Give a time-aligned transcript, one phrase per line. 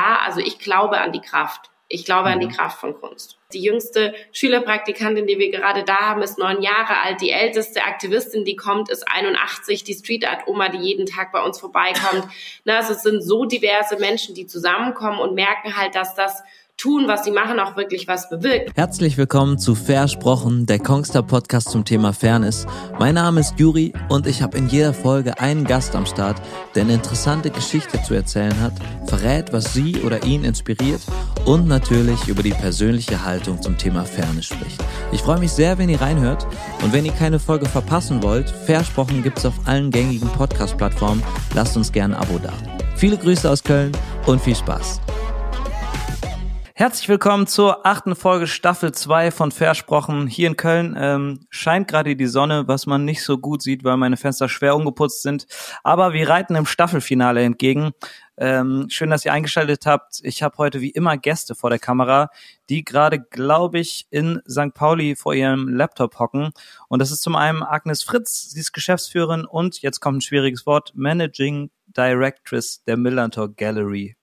[0.00, 1.70] ja, also ich glaube an die Kraft.
[1.92, 2.52] Ich glaube an die mhm.
[2.52, 3.36] Kraft von Kunst.
[3.52, 7.20] Die jüngste Schülerpraktikantin, die wir gerade da haben, ist neun Jahre alt.
[7.20, 9.82] Die älteste Aktivistin, die kommt, ist 81.
[9.82, 12.28] Die Street Art Oma, die jeden Tag bei uns vorbeikommt.
[12.64, 16.44] Na, also es sind so diverse Menschen, die zusammenkommen und merken halt, dass das
[16.80, 18.70] tun, was sie machen, auch wirklich was bewirkt.
[18.74, 22.66] Herzlich willkommen zu Versprochen, der Kongster Podcast zum Thema Fairness.
[22.98, 26.40] Mein Name ist Juri und ich habe in jeder Folge einen Gast am Start,
[26.74, 28.72] der eine interessante Geschichte zu erzählen hat,
[29.04, 31.02] verrät, was sie oder ihn inspiriert
[31.44, 34.82] und natürlich über die persönliche Haltung zum Thema Fairness spricht.
[35.12, 36.46] Ich freue mich sehr, wenn ihr reinhört
[36.82, 41.22] und wenn ihr keine Folge verpassen wollt, Versprochen gibt's auf allen gängigen Podcast-Plattformen.
[41.54, 42.54] Lasst uns gerne ein Abo da.
[42.96, 43.92] Viele Grüße aus Köln
[44.26, 45.00] und viel Spaß.
[46.80, 50.26] Herzlich willkommen zur achten Folge Staffel 2 von Versprochen.
[50.26, 53.98] Hier in Köln ähm, scheint gerade die Sonne, was man nicht so gut sieht, weil
[53.98, 55.46] meine Fenster schwer ungeputzt sind.
[55.84, 57.90] Aber wir reiten im Staffelfinale entgegen.
[58.38, 60.20] Ähm, schön, dass ihr eingeschaltet habt.
[60.22, 62.30] Ich habe heute wie immer Gäste vor der Kamera,
[62.70, 64.72] die gerade, glaube ich, in St.
[64.72, 66.48] Pauli vor ihrem Laptop hocken.
[66.88, 70.64] Und das ist zum einen Agnes Fritz, sie ist Geschäftsführerin und, jetzt kommt ein schwieriges
[70.64, 74.16] Wort, Managing Directress der Millantor Gallery.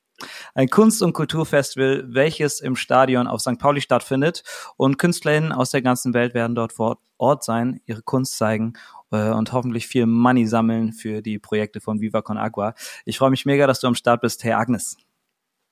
[0.53, 3.59] Ein Kunst- und Kulturfestival, welches im Stadion auf St.
[3.59, 4.43] Pauli stattfindet.
[4.75, 8.73] Und KünstlerInnen aus der ganzen Welt werden dort vor Ort sein, ihre Kunst zeigen
[9.11, 12.73] äh, und hoffentlich viel Money sammeln für die Projekte von Viva Con Agua.
[13.05, 14.97] Ich freue mich mega, dass du am Start bist, Hey Agnes.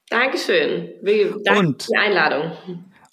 [0.09, 0.93] Dankeschön.
[1.43, 2.51] Danke und, für die Einladung.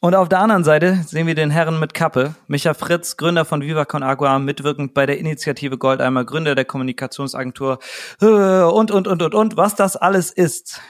[0.01, 2.35] Und auf der anderen Seite sehen wir den Herren mit Kappe.
[2.49, 7.79] Micha Fritz, Gründer von Viva Con Agua, mitwirkend bei der Initiative Goldeimer, Gründer der Kommunikationsagentur
[8.21, 10.81] äh, und, und, und, und, und, was das alles ist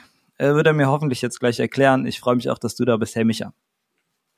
[0.43, 2.05] äh, wird er mir hoffentlich jetzt gleich erklären.
[2.05, 3.53] Ich freue mich auch, dass du da bist, hey Micha.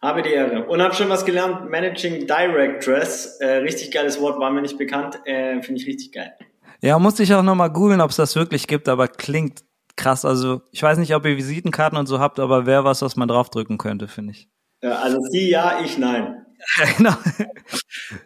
[0.03, 0.67] Habe die Ehre.
[0.67, 1.71] Und habe schon was gelernt.
[1.71, 3.39] Managing Directress.
[3.41, 5.19] Äh, richtig geiles Wort, war mir nicht bekannt.
[5.25, 6.35] Äh, Finde ich richtig geil.
[6.83, 9.65] Ja, musste ich auch nochmal googeln, ob es das wirklich gibt, aber klingt
[9.97, 10.27] krass.
[10.27, 13.29] Also ich weiß nicht, ob ihr Visitenkarten und so habt, aber wer was, was man
[13.29, 14.51] draufdrücken könnte, finde ich.
[14.83, 16.45] Ja, also sie ja, ich nein.
[16.99, 17.15] genau.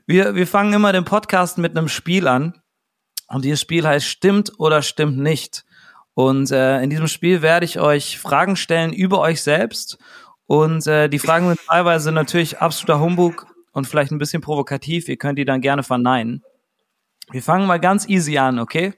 [0.06, 2.60] Wir, wir fangen immer den Podcast mit einem Spiel an.
[3.28, 5.64] Und dieses Spiel heißt Stimmt oder stimmt nicht.
[6.18, 9.98] Und äh, in diesem Spiel werde ich euch Fragen stellen über euch selbst.
[10.46, 15.08] Und äh, die Fragen sind teilweise natürlich absoluter Humbug und vielleicht ein bisschen provokativ.
[15.08, 16.42] Ihr könnt die dann gerne verneinen.
[17.30, 18.94] Wir fangen mal ganz easy an, okay?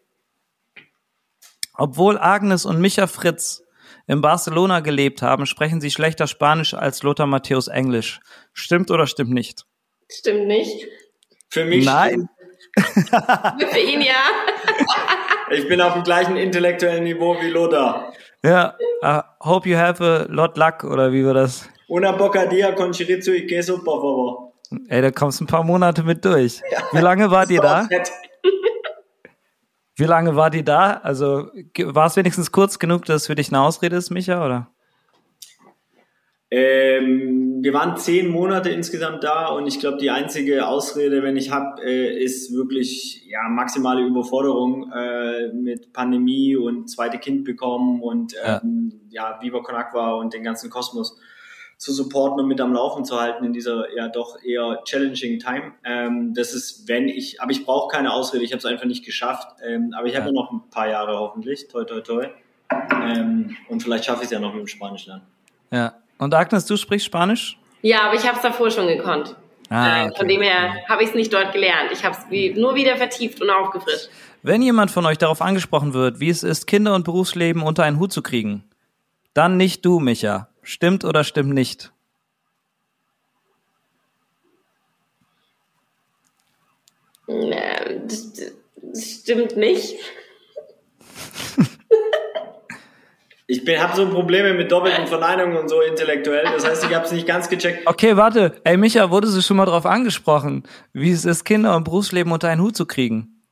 [1.75, 3.65] Obwohl Agnes und Micha Fritz
[4.07, 8.21] in Barcelona gelebt haben, sprechen sie schlechter Spanisch als Lothar Matthäus Englisch.
[8.55, 9.67] Stimmt oder stimmt nicht?
[10.11, 10.89] Stimmt nicht.
[11.51, 11.85] Für mich.
[11.85, 12.31] Nein.
[12.79, 14.15] Für ihn ja.
[15.51, 18.13] Ich bin auf dem gleichen intellektuellen Niveau wie Lothar.
[18.43, 21.69] Ja, I hope you have a lot luck, oder wie war das?
[21.89, 24.53] Una bocadilla con chorizo y queso, por favor.
[24.89, 26.63] Ey, da kommst du ein paar Monate mit durch.
[26.71, 27.89] Ja, wie lange wart ihr da?
[29.97, 30.99] Wie lange wart ihr da?
[31.03, 31.51] Also
[31.85, 34.69] war es wenigstens kurz genug, dass es für dich eine Ausrede ist, Micha, oder?
[36.53, 41.53] Ähm, wir waren zehn Monate insgesamt da und ich glaube, die einzige Ausrede, wenn ich
[41.53, 48.35] habe, äh, ist wirklich ja maximale Überforderung äh, mit Pandemie und zweite Kind bekommen und
[48.45, 49.35] ähm, ja.
[49.35, 51.21] ja Viva Con Aqua und den ganzen Kosmos
[51.77, 55.73] zu supporten und mit am Laufen zu halten in dieser ja doch eher challenging Time.
[55.85, 59.05] Ähm, das ist, wenn ich, aber ich brauche keine Ausrede, ich habe es einfach nicht
[59.05, 59.57] geschafft.
[59.65, 60.33] Ähm, aber ich habe ja.
[60.33, 62.27] noch ein paar Jahre hoffentlich, toi toi toi.
[62.71, 65.23] Ähm, und vielleicht schaffe ich es ja noch mit dem Spanisch lernen.
[65.73, 67.59] Ja, und Agnes, du sprichst Spanisch?
[67.83, 69.35] Ja, aber ich habe es davor schon gekonnt.
[69.71, 70.19] Ah, äh, okay.
[70.19, 71.91] Von dem her habe ich es nicht dort gelernt.
[71.93, 74.09] Ich habe es nur wieder vertieft und aufgefrischt.
[74.43, 77.99] Wenn jemand von euch darauf angesprochen wird, wie es ist, Kinder und Berufsleben unter einen
[77.99, 78.65] Hut zu kriegen,
[79.35, 80.49] dann nicht du, Micha.
[80.63, 81.93] Stimmt oder stimmt nicht?
[87.27, 88.33] Das,
[88.83, 89.95] das stimmt nicht.
[93.53, 96.45] Ich habe so Probleme mit doppelten Verneinungen und so intellektuell.
[96.45, 97.85] Das heißt, ich habe es nicht ganz gecheckt.
[97.85, 98.61] Okay, warte.
[98.63, 100.63] Ey, Micha, wurde sie schon mal darauf angesprochen,
[100.93, 103.43] wie es ist, Kinder und Berufsleben unter einen Hut zu kriegen?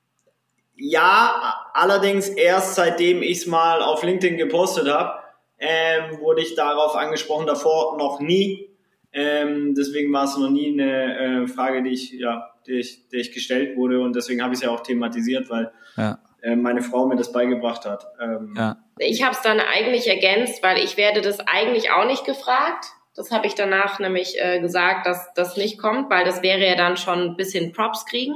[0.76, 5.18] Ja, allerdings erst seitdem ich es mal auf LinkedIn gepostet habe,
[5.58, 7.48] ähm, wurde ich darauf angesprochen.
[7.48, 8.70] Davor noch nie.
[9.12, 13.16] Ähm, deswegen war es noch nie eine äh, Frage, die ich, ja, die ich, die
[13.16, 16.20] ich gestellt wurde und deswegen habe ich es ja auch thematisiert, weil ja.
[16.42, 18.06] Äh, meine Frau mir das beigebracht hat.
[18.20, 18.76] Ähm, ja.
[18.98, 22.86] Ich habe es dann eigentlich ergänzt, weil ich werde das eigentlich auch nicht gefragt.
[23.14, 26.76] Das habe ich danach nämlich äh, gesagt, dass das nicht kommt, weil das wäre ja
[26.76, 28.34] dann schon ein bisschen Props kriegen.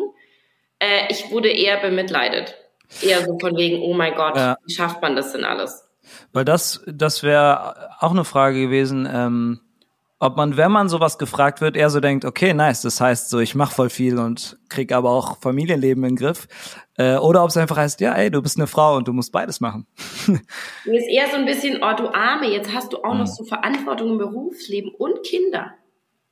[0.81, 2.57] Äh, ich wurde eher bemitleidet.
[3.01, 4.57] Eher so von wegen, oh mein Gott, ja.
[4.67, 5.89] wie schafft man das denn alles?
[6.33, 9.61] Weil das, das wäre auch eine Frage gewesen, ähm,
[10.23, 13.41] ob man, wenn man sowas gefragt wird, eher so denkt, okay, nice, das heißt so,
[13.41, 16.47] ich mache voll viel und krieg aber auch Familienleben in den Griff.
[16.97, 19.33] Äh, oder ob es einfach heißt, ja, ey, du bist eine Frau und du musst
[19.33, 19.89] beides machen.
[20.85, 23.19] Mir ist eher so ein bisschen, oh du Arme, jetzt hast du auch mhm.
[23.19, 25.73] noch so Verantwortung im Berufsleben und Kinder.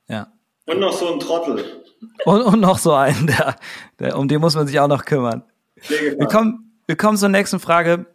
[0.07, 0.31] Ja.
[0.67, 1.83] Und noch so ein Trottel.
[2.23, 3.57] Und, und noch so einen, der,
[3.99, 5.43] der, um den muss man sich auch noch kümmern.
[5.89, 8.05] Wir kommen, wir kommen zur nächsten Frage.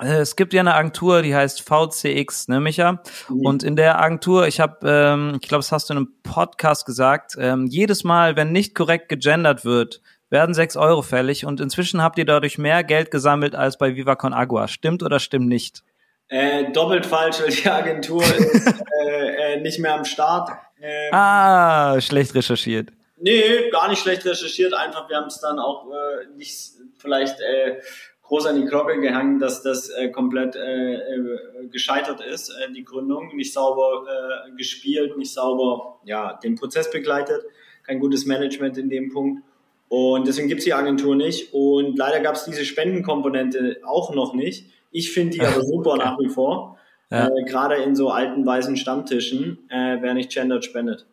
[0.00, 3.02] Äh, es gibt ja eine Agentur, die heißt VCX, ne, Micha?
[3.28, 3.46] Mhm.
[3.46, 6.86] Und in der Agentur, ich habe, ähm, ich glaube, das hast du in einem Podcast
[6.86, 12.02] gesagt, ähm, jedes Mal, wenn nicht korrekt gegendert wird, werden sechs Euro fällig und inzwischen
[12.02, 14.68] habt ihr dadurch mehr Geld gesammelt als bei Viva Con Agua.
[14.68, 15.82] Stimmt oder stimmt nicht?
[16.28, 18.66] Äh, doppelt falsch, weil die Agentur ist
[19.04, 20.50] äh, äh, nicht mehr am Start.
[20.80, 22.90] Ähm, ah, schlecht recherchiert.
[23.18, 24.74] Nee, gar nicht schlecht recherchiert.
[24.74, 27.80] Einfach, wir haben es dann auch äh, nicht vielleicht äh,
[28.26, 31.38] groß an die Glocke gehangen, dass das äh, komplett äh, äh,
[31.70, 33.34] gescheitert ist, äh, die Gründung.
[33.34, 37.44] Nicht sauber äh, gespielt, nicht sauber ja, den Prozess begleitet,
[37.84, 39.42] kein gutes Management in dem Punkt.
[39.88, 41.52] Und deswegen gibt's die Agentur nicht.
[41.54, 44.66] Und leider gab's diese Spendenkomponente auch noch nicht.
[44.90, 46.78] Ich finde die aber super nach wie vor.
[47.10, 47.28] Ja.
[47.28, 51.06] Äh, Gerade in so alten weißen Stammtischen, äh, wer nicht gendert, spendet.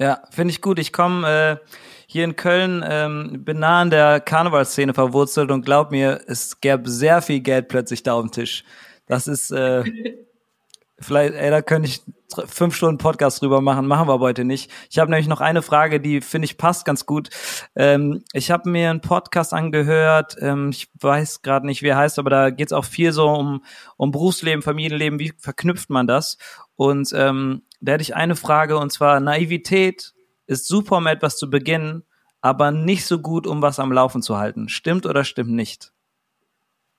[0.00, 0.78] Ja, finde ich gut.
[0.78, 1.68] Ich komme äh,
[2.06, 6.90] hier in Köln, ähm, bin nah an der Karnevalszene verwurzelt und glaub mir, es gäbe
[6.90, 8.64] sehr viel Geld plötzlich da auf dem Tisch.
[9.06, 9.84] Das ist äh,
[10.98, 12.02] vielleicht, ey, da könnte ich
[12.46, 14.70] fünf Stunden Podcast drüber machen, machen wir aber heute nicht.
[14.90, 17.30] Ich habe nämlich noch eine Frage, die finde ich passt ganz gut.
[17.76, 22.18] Ähm, ich habe mir einen Podcast angehört, ähm, ich weiß gerade nicht, wie er heißt,
[22.18, 23.62] aber da geht es auch viel so um,
[23.96, 26.38] um Berufsleben, Familienleben, wie verknüpft man das?
[26.76, 30.14] Und ähm, da hätte ich eine Frage und zwar Naivität
[30.46, 32.04] ist super, um etwas zu beginnen,
[32.40, 34.68] aber nicht so gut, um was am Laufen zu halten.
[34.68, 35.92] Stimmt oder stimmt nicht?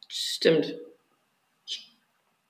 [0.07, 0.75] Stimmt.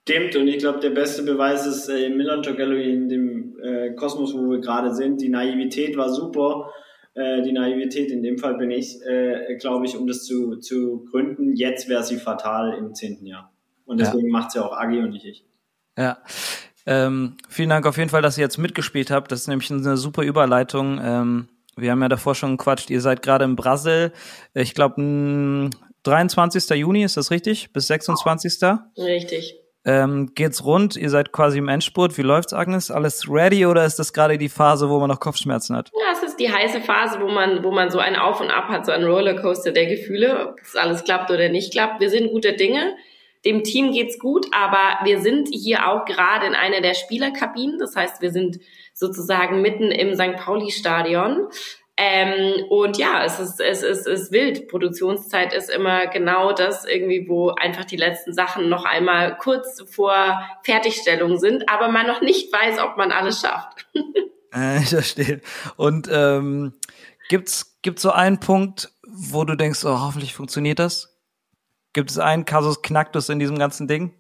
[0.08, 3.96] Stimmt, und ich glaube, der beste Beweis ist äh, im Millantor Gallery, in dem äh,
[3.96, 5.20] Kosmos, wo wir gerade sind.
[5.20, 6.72] Die Naivität war super.
[7.16, 11.06] Äh, die Naivität, in dem Fall bin ich, äh, glaube ich, um das zu, zu
[11.10, 11.56] gründen.
[11.56, 13.52] Jetzt wäre sie fatal im zehnten Jahr.
[13.86, 14.32] Und deswegen ja.
[14.32, 15.44] macht sie auch Agi und nicht ich.
[15.98, 16.20] Ja,
[16.86, 19.32] ähm, vielen Dank auf jeden Fall, dass ihr jetzt mitgespielt habt.
[19.32, 21.00] Das ist nämlich eine super Überleitung.
[21.04, 22.90] Ähm, wir haben ja davor schon gequatscht.
[22.90, 24.14] Ihr seid gerade in Brasil.
[24.54, 24.96] Ich glaube,
[26.04, 26.70] 23.
[26.78, 27.74] Juni, ist das richtig?
[27.74, 28.60] Bis 26.
[28.98, 29.56] Richtig.
[29.88, 30.96] Ähm, geht's rund?
[30.96, 32.18] Ihr seid quasi im Endspurt.
[32.18, 32.90] Wie läuft's, Agnes?
[32.90, 35.92] Alles ready oder ist das gerade die Phase, wo man noch Kopfschmerzen hat?
[35.94, 38.70] Ja, es ist die heiße Phase, wo man, wo man so ein Auf und Ab
[38.70, 42.02] hat, so ein Rollercoaster der Gefühle, ob es alles klappt oder nicht klappt.
[42.02, 42.96] Wir sind guter Dinge.
[43.46, 47.78] Dem Team geht's gut, aber wir sind hier auch gerade in einer der Spielerkabinen.
[47.78, 48.60] Das heißt, wir sind
[48.94, 50.36] sozusagen mitten im St.
[50.36, 51.48] Pauli-Stadion.
[51.98, 54.68] Ähm, und ja, es ist, es ist, es ist wild.
[54.68, 60.42] Produktionszeit ist immer genau das irgendwie, wo einfach die letzten Sachen noch einmal kurz vor
[60.64, 63.86] Fertigstellung sind, aber man noch nicht weiß, ob man alles schafft.
[64.54, 65.40] äh, ich verstehe.
[65.78, 66.74] Und ähm,
[67.30, 71.15] gibt's gibt's so einen Punkt, wo du denkst, oh, hoffentlich funktioniert das?
[71.96, 74.14] Gibt es einen Kasus Knacktus in diesem ganzen Ding?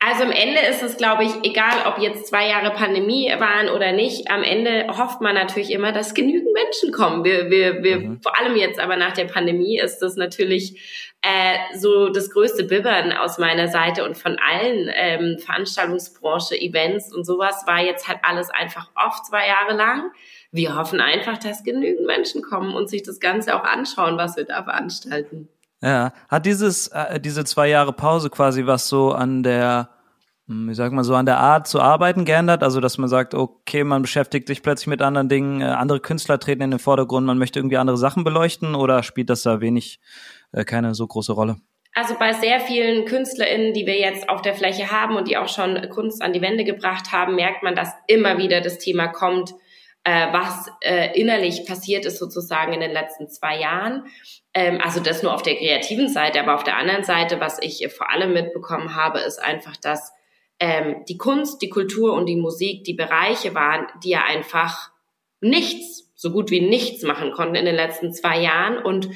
[0.00, 3.92] Also am Ende ist es, glaube ich, egal, ob jetzt zwei Jahre Pandemie waren oder
[3.92, 4.30] nicht.
[4.30, 7.22] Am Ende hofft man natürlich immer, dass genügend Menschen kommen.
[7.22, 8.22] Wir, wir, wir, mhm.
[8.22, 13.12] vor allem jetzt aber nach der Pandemie ist das natürlich äh, so das größte Bibbern
[13.12, 18.48] aus meiner Seite und von allen ähm, Veranstaltungsbranche, Events und sowas war jetzt halt alles
[18.48, 20.10] einfach oft zwei Jahre lang.
[20.50, 24.44] Wir hoffen einfach, dass genügend Menschen kommen und sich das Ganze auch anschauen, was wir
[24.44, 25.50] da veranstalten.
[25.82, 29.90] Ja, hat dieses äh, diese zwei Jahre Pause quasi was so an der
[30.48, 33.34] hm, wie sagt man so an der Art zu arbeiten geändert, also dass man sagt,
[33.34, 37.26] okay, man beschäftigt sich plötzlich mit anderen Dingen, äh, andere Künstler treten in den Vordergrund,
[37.26, 40.00] man möchte irgendwie andere Sachen beleuchten oder spielt das da wenig
[40.52, 41.56] äh, keine so große Rolle?
[41.94, 45.48] Also bei sehr vielen KünstlerInnen, die wir jetzt auf der Fläche haben und die auch
[45.48, 49.52] schon Kunst an die Wände gebracht haben, merkt man, dass immer wieder das Thema kommt,
[50.04, 54.06] äh, was äh, innerlich passiert ist sozusagen in den letzten zwei Jahren.
[54.54, 57.86] Ähm, also das nur auf der kreativen Seite, aber auf der anderen Seite, was ich
[57.92, 60.12] vor allem mitbekommen habe, ist einfach, dass
[60.58, 64.90] ähm, die Kunst, die Kultur und die Musik die Bereiche waren, die ja einfach
[65.40, 68.78] nichts, so gut wie nichts machen konnten in den letzten zwei Jahren.
[68.78, 69.08] Und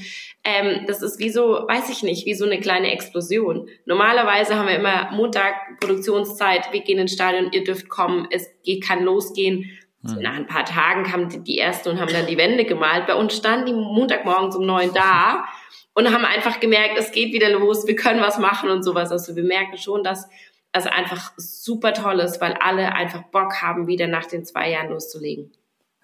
[0.42, 3.68] ähm, das ist wie so, weiß ich nicht, wie so eine kleine Explosion.
[3.84, 8.48] Normalerweise haben wir immer Montag Produktionszeit, wir gehen ins Stadion, ihr dürft kommen, es
[8.84, 9.70] kann losgehen.
[10.02, 13.06] So, nach ein paar Tagen kamen die, die ersten und haben dann die Wände gemalt.
[13.06, 15.46] Bei uns standen die Montagmorgens um neun da
[15.94, 19.10] und haben einfach gemerkt, es geht wieder los, wir können was machen und sowas.
[19.10, 20.28] Also wir merken schon, dass
[20.72, 24.90] es einfach super toll ist, weil alle einfach Bock haben, wieder nach den zwei Jahren
[24.90, 25.52] loszulegen.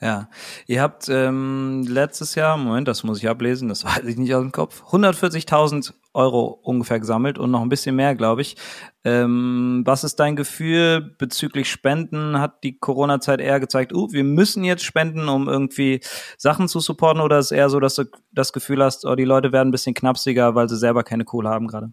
[0.03, 0.29] Ja,
[0.67, 4.43] ihr habt ähm, letztes Jahr, Moment, das muss ich ablesen, das weiß ich nicht aus
[4.43, 8.57] dem Kopf, 140.000 Euro ungefähr gesammelt und noch ein bisschen mehr, glaube ich.
[9.05, 12.41] Ähm, was ist dein Gefühl bezüglich Spenden?
[12.41, 16.01] Hat die Corona-Zeit eher gezeigt, uh, wir müssen jetzt spenden, um irgendwie
[16.37, 19.25] Sachen zu supporten, oder ist es eher so, dass du das Gefühl hast, oh, die
[19.25, 21.93] Leute werden ein bisschen knapsiger, weil sie selber keine Kohle haben gerade?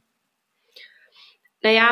[1.62, 1.90] Naja,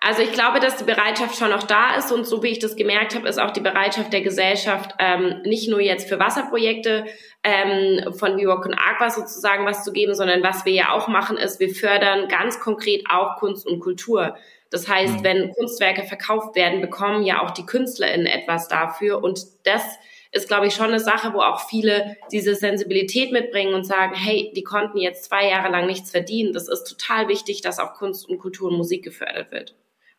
[0.00, 2.76] also ich glaube, dass die Bereitschaft schon noch da ist und so wie ich das
[2.76, 7.06] gemerkt habe, ist auch die Bereitschaft der Gesellschaft, ähm, nicht nur jetzt für Wasserprojekte
[7.42, 11.08] ähm, von New York und Aqua sozusagen was zu geben, sondern was wir ja auch
[11.08, 14.36] machen, ist, wir fördern ganz konkret auch Kunst und Kultur.
[14.70, 15.24] Das heißt, mhm.
[15.24, 19.82] wenn Kunstwerke verkauft werden, bekommen ja auch die KünstlerInnen etwas dafür und das
[20.30, 24.52] ist, glaube ich, schon eine Sache, wo auch viele diese Sensibilität mitbringen und sagen, hey,
[24.54, 26.52] die konnten jetzt zwei Jahre lang nichts verdienen.
[26.52, 29.74] Das ist total wichtig, dass auch Kunst und Kultur und Musik gefördert wird.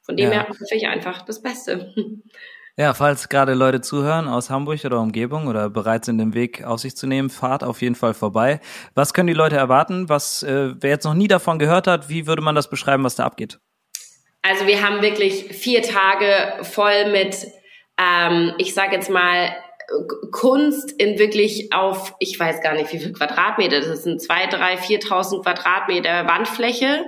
[0.09, 0.39] Von dem ja.
[0.39, 1.93] her hoffe ich einfach das Beste.
[2.77, 6.79] Ja, falls gerade Leute zuhören aus Hamburg oder Umgebung oder bereit sind, den Weg auf
[6.79, 8.59] sich zu nehmen, fahrt auf jeden Fall vorbei.
[8.95, 10.09] Was können die Leute erwarten?
[10.09, 13.15] Was, äh, wer jetzt noch nie davon gehört hat, wie würde man das beschreiben, was
[13.15, 13.59] da abgeht?
[14.41, 17.45] Also wir haben wirklich vier Tage voll mit,
[17.99, 19.53] ähm, ich sage jetzt mal,
[20.31, 24.77] Kunst in wirklich auf, ich weiß gar nicht, wie viel Quadratmeter, das sind zwei, drei,
[24.77, 27.05] viertausend Quadratmeter Wandfläche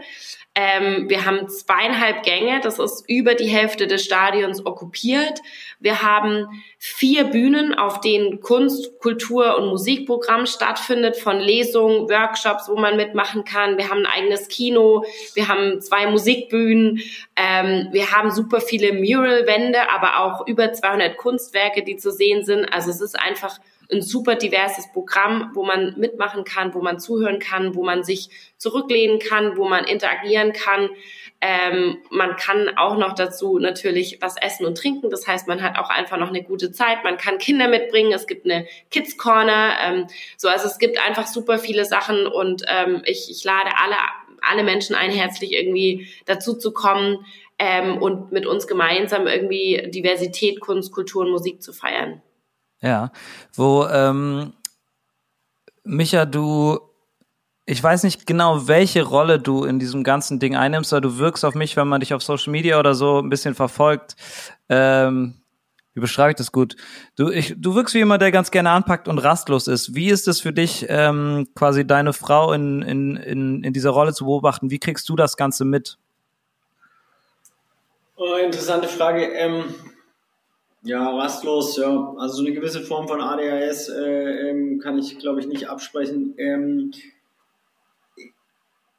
[0.53, 5.39] ähm, wir haben zweieinhalb Gänge, das ist über die Hälfte des Stadions okkupiert.
[5.79, 6.45] Wir haben
[6.77, 13.45] vier Bühnen, auf denen Kunst, Kultur und Musikprogramm stattfindet, von Lesungen, Workshops, wo man mitmachen
[13.45, 13.77] kann.
[13.77, 15.05] Wir haben ein eigenes Kino,
[15.35, 17.01] wir haben zwei Musikbühnen,
[17.37, 22.65] ähm, wir haben super viele Mural-Wände, aber auch über 200 Kunstwerke, die zu sehen sind.
[22.65, 23.57] Also es ist einfach
[23.91, 28.29] ein super diverses Programm, wo man mitmachen kann, wo man zuhören kann, wo man sich
[28.57, 30.89] zurücklehnen kann, wo man interagieren kann.
[31.41, 35.09] Ähm, man kann auch noch dazu natürlich was essen und trinken.
[35.09, 37.03] Das heißt, man hat auch einfach noch eine gute Zeit.
[37.03, 38.13] Man kann Kinder mitbringen.
[38.13, 39.75] Es gibt eine Kids Corner.
[39.83, 40.07] Ähm,
[40.37, 43.95] so, also es gibt einfach super viele Sachen und ähm, ich, ich lade alle,
[44.41, 47.25] alle Menschen ein, herzlich irgendwie dazu zu kommen
[47.57, 52.21] ähm, und mit uns gemeinsam irgendwie Diversität, Kunst, Kultur und Musik zu feiern.
[52.81, 53.11] Ja,
[53.53, 54.53] wo ähm,
[55.83, 56.79] Micha, du,
[57.65, 61.45] ich weiß nicht genau, welche Rolle du in diesem ganzen Ding einnimmst, aber du wirkst
[61.45, 64.15] auf mich, wenn man dich auf Social Media oder so ein bisschen verfolgt.
[64.69, 65.41] Ähm,
[65.93, 66.75] wie beschreibe ich das gut?
[67.17, 69.93] Du, ich, du wirkst wie jemand, der ganz gerne anpackt und rastlos ist.
[69.93, 74.13] Wie ist es für dich, ähm, quasi deine Frau in, in, in, in dieser Rolle
[74.13, 74.71] zu beobachten?
[74.71, 75.97] Wie kriegst du das Ganze mit?
[78.15, 79.25] Oh, interessante Frage.
[79.33, 79.65] Ähm,
[80.83, 82.13] ja, rastlos, ja.
[82.17, 86.33] Also so eine gewisse Form von ADHS äh, ähm, kann ich, glaube ich, nicht absprechen.
[86.37, 86.91] Ähm,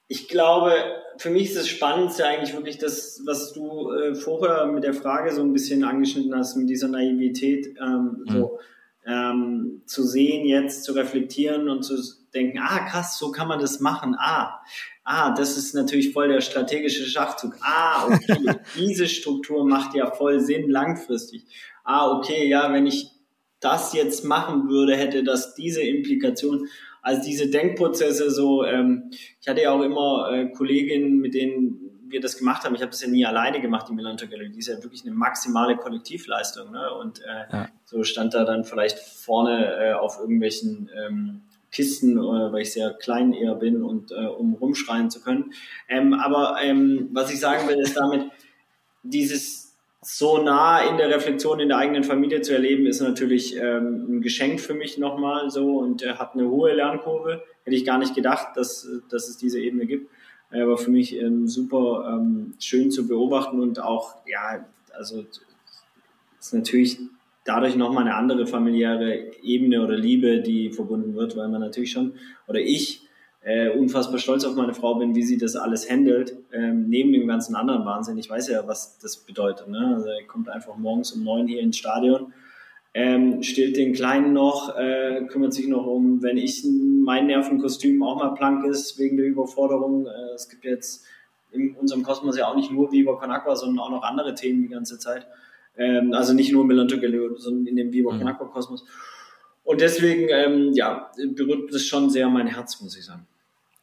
[0.07, 0.73] ich glaube,
[1.17, 5.33] für mich ist das Spannendste eigentlich wirklich das, was du äh, vorher mit der Frage
[5.33, 8.33] so ein bisschen angeschnitten hast, mit dieser Naivität, ähm, mhm.
[8.33, 8.59] so
[9.05, 11.97] ähm, zu sehen jetzt, zu reflektieren und zu
[12.33, 14.15] denken, ah krass, so kann man das machen.
[14.19, 14.61] Ah,
[15.03, 17.57] ah, das ist natürlich voll der strategische Schachzug.
[17.61, 21.45] Ah, okay, diese Struktur macht ja voll Sinn langfristig
[21.85, 23.11] ah, okay, ja, wenn ich
[23.61, 26.69] das jetzt machen würde, hätte das diese Implikation.
[27.01, 29.11] Also diese Denkprozesse so, ähm,
[29.41, 32.75] ich hatte ja auch immer äh, Kolleginnen, mit denen wir das gemacht haben.
[32.75, 34.51] Ich habe das ja nie alleine gemacht, die Melanto Gallery.
[34.51, 36.71] Die ist ja wirklich eine maximale Kollektivleistung.
[36.71, 36.93] Ne?
[36.95, 37.69] Und äh, ja.
[37.85, 42.93] so stand da dann vielleicht vorne äh, auf irgendwelchen ähm, Kisten, äh, weil ich sehr
[42.93, 45.53] klein eher bin und äh, um rumschreien zu können.
[45.89, 48.27] Ähm, aber ähm, was ich sagen will, ist damit,
[49.03, 49.62] dieses
[50.05, 54.21] so nah in der Reflexion in der eigenen Familie zu erleben, ist natürlich ähm, ein
[54.21, 57.43] Geschenk für mich nochmal so und er hat eine hohe Lernkurve.
[57.65, 60.11] Hätte ich gar nicht gedacht, dass, dass es diese Ebene gibt.
[60.51, 65.25] Aber für mich ähm, super ähm, schön zu beobachten und auch, ja, also
[66.39, 66.99] ist natürlich
[67.45, 72.15] dadurch nochmal eine andere familiäre Ebene oder Liebe, die verbunden wird, weil man natürlich schon,
[72.49, 73.02] oder ich
[73.45, 77.27] äh, unfassbar stolz auf meine Frau bin, wie sie das alles handelt, ähm, neben dem
[77.27, 78.17] ganzen anderen Wahnsinn.
[78.19, 79.69] Ich weiß ja, was das bedeutet.
[79.69, 79.95] Ne?
[79.97, 82.33] Also er kommt einfach morgens um neun hier ins Stadion,
[82.95, 86.65] ähm, stillt den Kleinen noch, äh, kümmert sich noch um, wenn ich
[87.05, 90.07] mein Nervenkostüm auch mal plank ist wegen der Überforderung.
[90.07, 91.05] Äh, es gibt jetzt
[91.51, 94.63] in unserem Kosmos ja auch nicht nur Viva Con Aqua, sondern auch noch andere Themen
[94.63, 95.27] die ganze Zeit.
[95.77, 98.19] Ähm, also nicht nur Melancholie, sondern in dem Viva mhm.
[98.19, 98.85] Con Aqua Kosmos.
[99.65, 103.27] Und deswegen, ähm, ja, berührt das schon sehr mein Herz, muss ich sagen.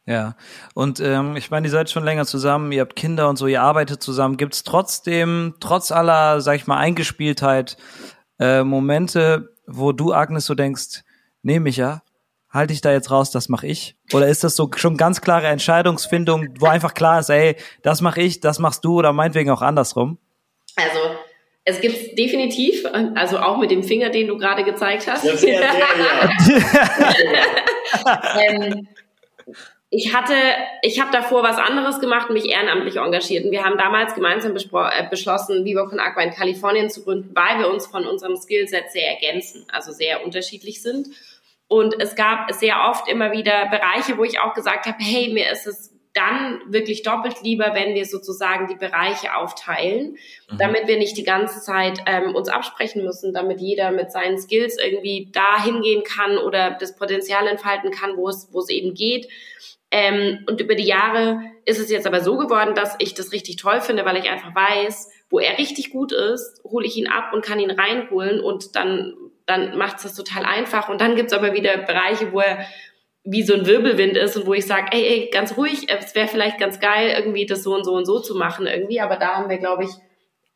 [0.06, 0.34] Ja,
[0.74, 3.62] und ähm, ich meine, ihr seid schon länger zusammen, ihr habt Kinder und so, ihr
[3.62, 4.36] arbeitet zusammen.
[4.36, 7.76] Gibt es trotzdem, trotz aller, sag ich mal, Eingespieltheit,
[8.40, 11.02] äh, Momente, wo du, Agnes, so denkst,
[11.42, 12.02] nee, Micha,
[12.48, 13.96] halte ich da jetzt raus, das mache ich?
[14.12, 18.20] Oder ist das so schon ganz klare Entscheidungsfindung, wo einfach klar ist, ey, das mache
[18.20, 20.18] ich, das machst du oder meinetwegen auch andersrum?
[20.76, 20.98] Also
[21.64, 25.24] Es gibt definitiv, also auch mit dem Finger, den du gerade gezeigt hast.
[25.24, 25.70] Das sehr, sehr,
[28.08, 28.22] ja.
[28.40, 28.88] ähm,
[29.92, 30.34] ich hatte,
[30.82, 33.44] ich habe davor was anderes gemacht und mich ehrenamtlich engagiert.
[33.44, 37.58] Und wir haben damals gemeinsam äh, beschlossen, Viva Con Aqua in Kalifornien zu gründen, weil
[37.58, 41.08] wir uns von unserem Skillset sehr ergänzen, also sehr unterschiedlich sind.
[41.66, 45.50] Und es gab sehr oft immer wieder Bereiche, wo ich auch gesagt habe, hey, mir
[45.50, 50.16] ist es dann wirklich doppelt lieber, wenn wir sozusagen die Bereiche aufteilen,
[50.50, 50.58] mhm.
[50.58, 54.76] damit wir nicht die ganze Zeit ähm, uns absprechen müssen, damit jeder mit seinen Skills
[54.78, 59.28] irgendwie da hingehen kann oder das Potenzial entfalten kann, wo es, wo es eben geht.
[59.90, 63.56] Ähm, und über die Jahre ist es jetzt aber so geworden, dass ich das richtig
[63.56, 67.32] toll finde, weil ich einfach weiß, wo er richtig gut ist, hole ich ihn ab
[67.32, 69.14] und kann ihn reinholen und dann,
[69.46, 70.88] dann macht es das total einfach.
[70.88, 72.66] Und dann gibt's aber wieder Bereiche, wo er
[73.24, 76.28] wie so ein Wirbelwind ist und wo ich sage, ey, ey, ganz ruhig, es wäre
[76.28, 79.36] vielleicht ganz geil, irgendwie das so und so und so zu machen irgendwie, aber da
[79.36, 79.90] haben wir, glaube ich,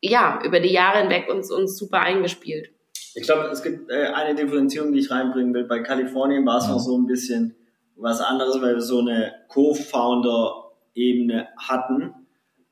[0.00, 2.70] ja, über die Jahre hinweg uns, uns super eingespielt.
[3.14, 5.64] Ich glaube, es gibt äh, eine Differenzierung, die ich reinbringen will.
[5.64, 7.54] Bei Kalifornien war es noch so ein bisschen
[7.96, 12.14] was anderes, weil wir so eine Co-Founder-Ebene hatten.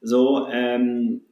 [0.00, 1.22] So, ähm,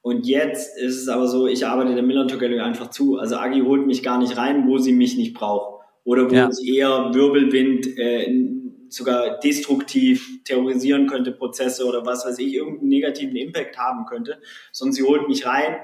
[0.00, 3.18] und jetzt ist es aber so, ich arbeite der Miller Gallery einfach zu.
[3.18, 6.48] Also Agi holt mich gar nicht rein, wo sie mich nicht braucht oder wo ja.
[6.48, 8.48] es eher Wirbelwind äh,
[8.88, 14.40] sogar destruktiv terrorisieren könnte, Prozesse oder was weiß ich, irgendeinen negativen Impact haben könnte,
[14.72, 15.76] sondern sie holt mich rein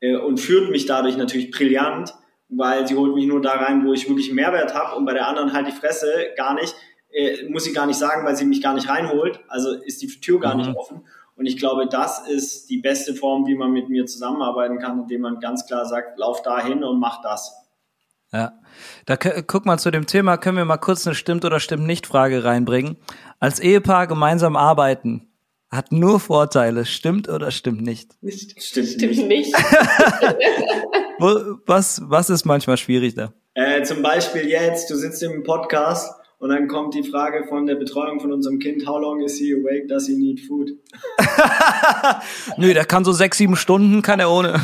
[0.00, 2.12] äh, und führt mich dadurch natürlich brillant,
[2.50, 5.28] weil sie holt mich nur da rein, wo ich wirklich Mehrwert habe und bei der
[5.28, 6.74] anderen halt die Fresse gar nicht,
[7.12, 10.08] äh, muss sie gar nicht sagen, weil sie mich gar nicht reinholt, also ist die
[10.08, 10.60] Tür gar mhm.
[10.60, 11.04] nicht offen.
[11.36, 15.22] Und ich glaube, das ist die beste Form, wie man mit mir zusammenarbeiten kann, indem
[15.22, 17.56] man ganz klar sagt, lauf da hin und mach das.
[18.30, 18.52] Ja.
[19.06, 22.06] Da guck mal zu dem Thema, können wir mal kurz eine Stimmt oder Stimmt nicht
[22.06, 22.96] Frage reinbringen.
[23.38, 25.29] Als Ehepaar gemeinsam arbeiten
[25.70, 26.84] hat nur Vorteile.
[26.84, 28.12] Stimmt oder stimmt nicht?
[28.58, 29.54] Stimmt, stimmt nicht.
[31.66, 33.32] was, was ist manchmal schwierig da?
[33.54, 37.74] Äh, zum Beispiel jetzt, du sitzt im Podcast und dann kommt die Frage von der
[37.76, 40.70] Betreuung von unserem Kind, how long is he awake, does he need food?
[42.56, 44.54] Nö, der kann so sechs, sieben Stunden, kann er ohne.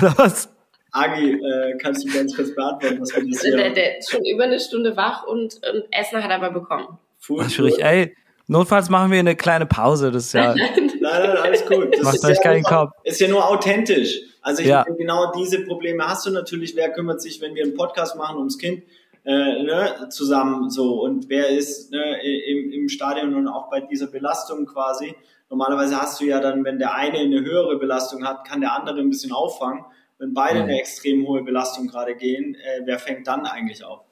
[0.00, 0.48] oder was?
[0.92, 4.24] Agi, äh, kannst du ganz kurz beantworten, was wir das hier der, der ist schon
[4.24, 6.98] über eine Stunde wach und, und Essen hat er aber bekommen.
[7.18, 7.78] Food, schwierig.
[7.78, 8.16] Ey,
[8.50, 10.10] notfalls machen wir eine kleine Pause.
[10.10, 10.54] Das ist ja.
[10.54, 11.94] nein, nein, alles gut.
[11.94, 12.92] Das Macht euch ja keinen Kopf.
[13.04, 14.20] Ist ja nur authentisch.
[14.42, 14.84] Also ich ja.
[14.84, 16.76] Denke, genau diese Probleme hast du natürlich.
[16.76, 18.82] Wer kümmert sich, wenn wir einen Podcast machen ums Kind?
[19.22, 24.06] Äh, ne, zusammen so und wer ist ne, im, im Stadion und auch bei dieser
[24.06, 25.14] Belastung quasi.
[25.50, 28.98] Normalerweise hast du ja dann, wenn der eine eine höhere Belastung hat, kann der andere
[28.98, 29.84] ein bisschen auffangen
[30.20, 34.04] wenn beide eine extrem hohe Belastung gerade gehen, äh, wer fängt dann eigentlich auf?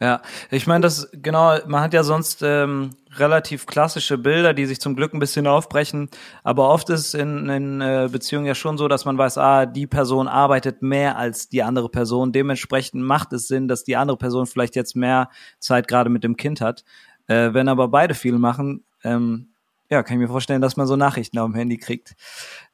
[0.00, 4.80] Ja, ich meine, das genau, man hat ja sonst ähm, relativ klassische Bilder, die sich
[4.80, 6.08] zum Glück ein bisschen aufbrechen,
[6.44, 9.88] aber oft ist in, in äh, Beziehungen ja schon so, dass man weiß, ah, die
[9.88, 14.46] Person arbeitet mehr als die andere Person, dementsprechend macht es Sinn, dass die andere Person
[14.46, 16.84] vielleicht jetzt mehr Zeit gerade mit dem Kind hat.
[17.26, 19.48] Äh, wenn aber beide viel machen, ähm,
[19.90, 22.14] ja, kann ich mir vorstellen, dass man so Nachrichten auf dem Handy kriegt.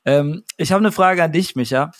[0.04, 1.92] Ähm, ich habe eine Frage an dich, Micha.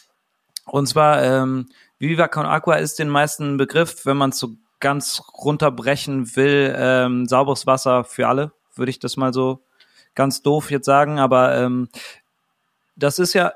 [0.66, 6.36] Und zwar, ähm, Viva Con Aqua ist den meisten Begriff, wenn man so ganz runterbrechen
[6.36, 9.64] will, ähm, sauberes Wasser für alle, würde ich das mal so
[10.14, 11.18] ganz doof jetzt sagen.
[11.18, 11.88] Aber ähm,
[12.96, 13.52] das ist ja,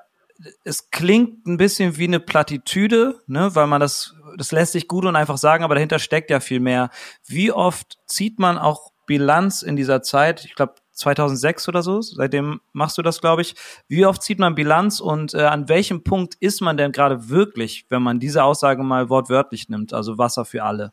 [0.65, 5.05] es klingt ein bisschen wie eine Plattitüde, ne, weil man das, das lässt sich gut
[5.05, 6.91] und einfach sagen, aber dahinter steckt ja viel mehr.
[7.27, 10.45] Wie oft zieht man auch Bilanz in dieser Zeit?
[10.45, 12.01] Ich glaube, 2006 oder so.
[12.03, 13.55] Seitdem machst du das, glaube ich.
[13.87, 17.87] Wie oft zieht man Bilanz und äh, an welchem Punkt ist man denn gerade wirklich,
[17.89, 20.93] wenn man diese Aussage mal wortwörtlich nimmt, also Wasser für alle?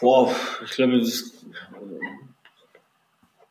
[0.00, 1.46] Boah, ich glaube, das ist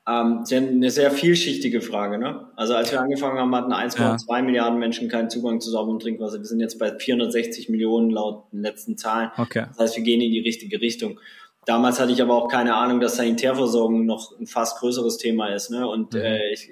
[0.08, 2.17] ähm, eine sehr vielschichtige Frage.
[2.17, 2.47] Ne?
[2.56, 4.41] Also als wir angefangen haben, hatten 1,2 ja.
[4.41, 6.39] Milliarden Menschen keinen Zugang zu sauberem Trinkwasser.
[6.39, 9.32] Wir sind jetzt bei 460 Millionen laut den letzten Zahlen.
[9.38, 9.65] Okay.
[9.69, 11.19] Das heißt, wir gehen in die richtige Richtung.
[11.65, 15.71] Damals hatte ich aber auch keine Ahnung, dass Sanitärversorgung noch ein fast größeres Thema ist.
[15.71, 15.88] Ne?
[15.88, 16.19] Und mhm.
[16.19, 16.69] äh, ich,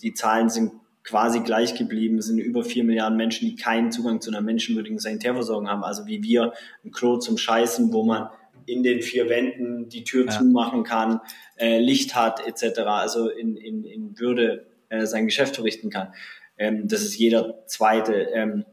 [0.00, 0.72] die Zahlen sind
[1.04, 2.16] quasi gleich geblieben.
[2.16, 5.84] Es sind über vier Milliarden Menschen, die keinen Zugang zu einer menschenwürdigen Sanitärversorgung haben.
[5.84, 8.30] Also wie wir ein Klo zum Scheißen, wo man
[8.70, 10.30] in den vier Wänden die Tür ja.
[10.30, 11.20] zumachen kann,
[11.58, 12.80] äh, Licht hat etc.
[12.80, 16.12] Also in, in, in Würde äh, sein Geschäft verrichten kann.
[16.58, 18.28] Ähm, das ist jeder zweite.
[18.34, 18.64] Ähm,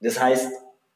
[0.00, 0.50] das heißt,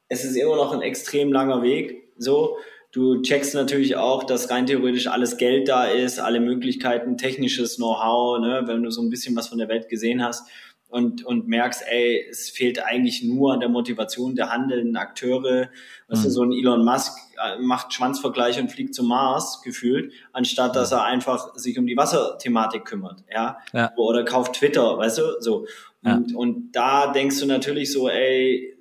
[0.07, 2.11] es ist immer noch ein extrem langer Weg.
[2.17, 2.57] So
[2.91, 8.39] Du checkst natürlich auch, dass rein theoretisch alles Geld da ist, alle Möglichkeiten, technisches Know-how,
[8.39, 10.49] ne, wenn du so ein bisschen was von der Welt gesehen hast.
[10.89, 15.69] Und, und merkst, ey, es fehlt eigentlich nur an der Motivation der handelnden Akteure.
[16.07, 16.25] Weißt mhm.
[16.25, 20.91] du, so ein Elon Musk äh, macht Schwanzvergleich und fliegt zum Mars gefühlt, anstatt dass
[20.91, 23.59] er einfach sich um die Wasserthematik kümmert, ja.
[23.71, 23.93] ja.
[23.97, 25.65] Oder kauft Twitter, weißt du, so.
[26.03, 26.37] Und, ja.
[26.37, 28.75] und da denkst du natürlich so, ey,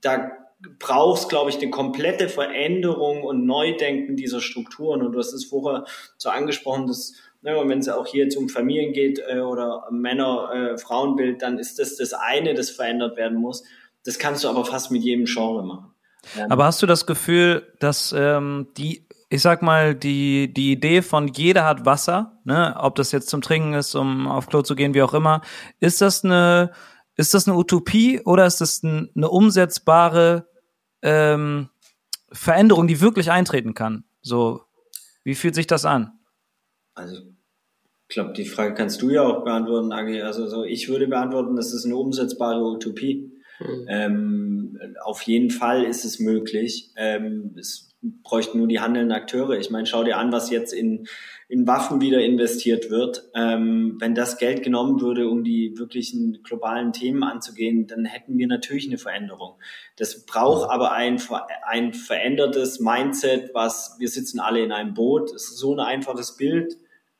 [0.00, 0.30] da
[0.78, 5.02] brauchst, glaube ich, eine komplette Veränderung und Neudenken dieser Strukturen.
[5.02, 5.84] Und du hast es vorher
[6.16, 7.14] so angesprochen, dass
[7.46, 11.60] Ne, und wenn es auch hier jetzt um Familien geht äh, oder Männer-Frauenbild, äh, dann
[11.60, 13.62] ist das das eine, das verändert werden muss.
[14.04, 15.94] Das kannst du aber fast mit jedem Genre machen.
[16.36, 16.46] Ja.
[16.50, 21.28] Aber hast du das Gefühl, dass ähm, die, ich sag mal, die, die Idee von
[21.28, 24.94] jeder hat Wasser, ne, ob das jetzt zum Trinken ist, um auf Klo zu gehen,
[24.94, 25.40] wie auch immer,
[25.78, 26.72] ist das eine,
[27.14, 30.48] ist das eine Utopie oder ist das ein, eine umsetzbare
[31.00, 31.68] ähm,
[32.32, 34.02] Veränderung, die wirklich eintreten kann?
[34.20, 34.62] So,
[35.22, 36.10] wie fühlt sich das an?
[36.96, 37.35] Also
[38.08, 40.22] ich glaube, die Frage kannst du ja auch beantworten, Agi.
[40.22, 43.32] Also so, ich würde beantworten, das ist eine umsetzbare Utopie.
[43.58, 43.86] Mhm.
[43.88, 46.92] Ähm, auf jeden Fall ist es möglich.
[46.96, 49.58] Ähm, es bräuchten nur die handelnden Akteure.
[49.58, 51.08] Ich meine, schau dir an, was jetzt in,
[51.48, 53.28] in Waffen wieder investiert wird.
[53.34, 58.46] Ähm, wenn das Geld genommen würde, um die wirklichen globalen Themen anzugehen, dann hätten wir
[58.46, 59.54] natürlich eine Veränderung.
[59.96, 61.20] Das braucht aber ein,
[61.62, 65.32] ein verändertes Mindset, was wir sitzen alle in einem Boot.
[65.32, 66.76] Es ist so ein einfaches Bild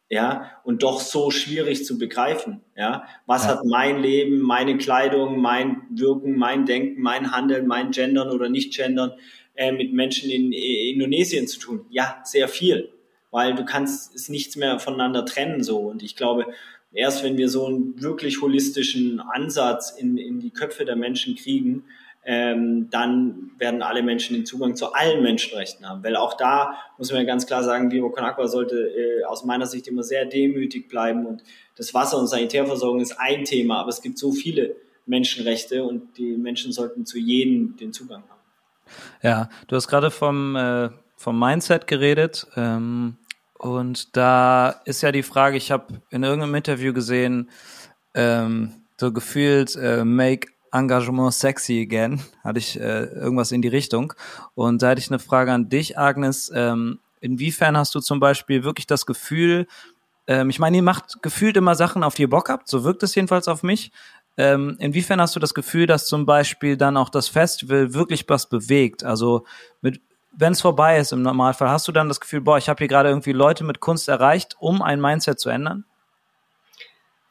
[0.09, 3.05] ja, und doch so schwierig zu begreifen, ja.
[3.27, 3.51] Was ja.
[3.51, 9.13] hat mein Leben, meine Kleidung, mein Wirken, mein Denken, mein Handeln, mein Gendern oder Nicht-Gendern
[9.57, 11.87] äh, mit Menschen in, in Indonesien zu tun?
[11.91, 12.91] Ja, sehr viel,
[13.33, 16.47] weil du kannst es nichts mehr voneinander trennen so und ich glaube,
[16.93, 21.85] erst wenn wir so einen wirklich holistischen Ansatz in, in die Köpfe der Menschen kriegen,
[22.29, 26.03] ähm, dann werden alle Menschen den Zugang zu allen Menschenrechten haben.
[26.03, 29.87] Weil auch da muss man ganz klar sagen, Vivo Con sollte äh, aus meiner Sicht
[29.87, 31.45] immer sehr demütig bleiben und
[31.77, 34.75] das Wasser- und Sanitärversorgung ist ein Thema, aber es gibt so viele
[35.07, 38.41] Menschenrechte und die Menschen sollten zu jedem den Zugang haben.
[39.23, 43.19] Ja, du hast gerade vom, äh, vom Mindset geredet ähm,
[43.55, 47.51] und da ist ja die Frage, ich habe in irgendeinem Interview gesehen,
[48.15, 54.13] ähm, so gefühlt äh, make Engagement sexy again, hatte ich äh, irgendwas in die Richtung.
[54.55, 56.51] Und da hätte ich eine Frage an dich, Agnes.
[56.55, 59.67] Ähm, inwiefern hast du zum Beispiel wirklich das Gefühl,
[60.27, 63.03] ähm, ich meine, ihr macht gefühlt immer Sachen, auf die ihr Bock habt, so wirkt
[63.03, 63.93] es jedenfalls auf mich.
[64.37, 68.49] Ähm, inwiefern hast du das Gefühl, dass zum Beispiel dann auch das Festival wirklich was
[68.49, 69.03] bewegt?
[69.03, 69.45] Also
[69.81, 70.01] mit
[70.37, 72.89] wenn es vorbei ist im Normalfall, hast du dann das Gefühl, boah, ich habe hier
[72.89, 75.85] gerade irgendwie Leute mit Kunst erreicht, um ein Mindset zu ändern?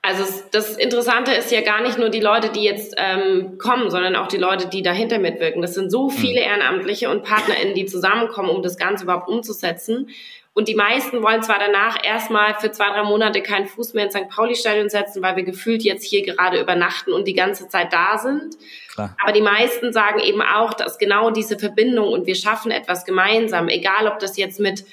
[0.05, 4.15] Also das Interessante ist ja gar nicht nur die Leute, die jetzt ähm, kommen, sondern
[4.15, 5.63] auch die Leute, die dahinter mitwirken.
[5.63, 6.15] Das sind so hm.
[6.15, 10.09] viele Ehrenamtliche und PartnerInnen, die zusammenkommen, um das Ganze überhaupt umzusetzen.
[10.53, 14.13] Und die meisten wollen zwar danach erstmal für zwei, drei Monate keinen Fuß mehr ins
[14.13, 14.29] St.
[14.29, 18.55] Pauli-Stadion setzen, weil wir gefühlt jetzt hier gerade übernachten und die ganze Zeit da sind.
[18.93, 19.17] Klar.
[19.21, 23.67] Aber die meisten sagen eben auch, dass genau diese Verbindung und wir schaffen etwas gemeinsam,
[23.67, 24.85] egal ob das jetzt mit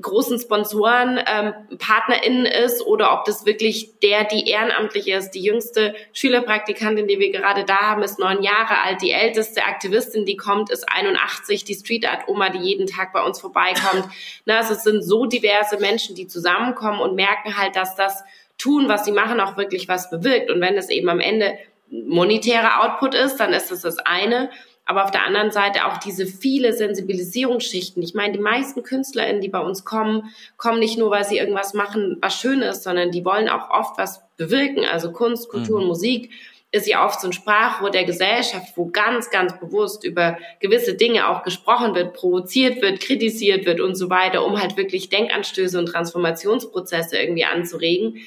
[0.00, 5.30] großen Sponsoren ähm, PartnerInnen ist oder ob das wirklich der, die ehrenamtlich ist.
[5.30, 9.02] Die jüngste Schülerpraktikantin, die wir gerade da haben, ist neun Jahre alt.
[9.02, 11.64] Die älteste Aktivistin, die kommt, ist 81.
[11.64, 14.08] Die Street Art Oma, die jeden Tag bei uns vorbeikommt.
[14.44, 18.24] Na, also es sind so diverse Menschen, die zusammenkommen und merken halt, dass das
[18.58, 20.50] tun, was sie machen, auch wirklich was bewirkt.
[20.50, 21.56] Und wenn es eben am Ende
[21.88, 24.50] monetärer Output ist, dann ist das das eine
[24.86, 28.02] aber auf der anderen Seite auch diese viele Sensibilisierungsschichten.
[28.02, 31.74] Ich meine, die meisten KünstlerInnen, die bei uns kommen, kommen nicht nur, weil sie irgendwas
[31.74, 34.84] machen, was schön ist, sondern die wollen auch oft was bewirken.
[34.84, 35.84] Also Kunst, Kultur mhm.
[35.84, 36.30] und Musik
[36.74, 41.28] ist ja oft so ein Sprachrohr der Gesellschaft, wo ganz, ganz bewusst über gewisse Dinge
[41.28, 45.86] auch gesprochen wird, provoziert wird, kritisiert wird und so weiter, um halt wirklich Denkanstöße und
[45.86, 48.18] Transformationsprozesse irgendwie anzuregen.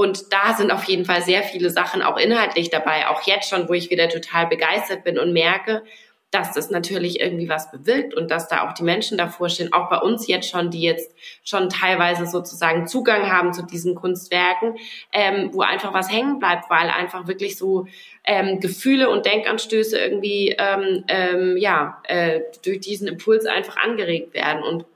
[0.00, 3.68] Und da sind auf jeden Fall sehr viele Sachen auch inhaltlich dabei, auch jetzt schon,
[3.68, 5.82] wo ich wieder total begeistert bin und merke,
[6.30, 9.90] dass das natürlich irgendwie was bewirkt und dass da auch die Menschen davor stehen, auch
[9.90, 14.78] bei uns jetzt schon, die jetzt schon teilweise sozusagen Zugang haben zu diesen Kunstwerken,
[15.12, 17.86] ähm, wo einfach was hängen bleibt, weil einfach wirklich so
[18.24, 24.62] ähm, Gefühle und Denkanstöße irgendwie ähm, ähm, ja äh, durch diesen Impuls einfach angeregt werden
[24.62, 24.86] und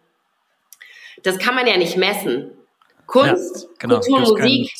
[1.22, 2.52] das kann man ja nicht messen.
[3.06, 4.00] Kunst, ja, genau.
[4.00, 4.72] Kultur, Musik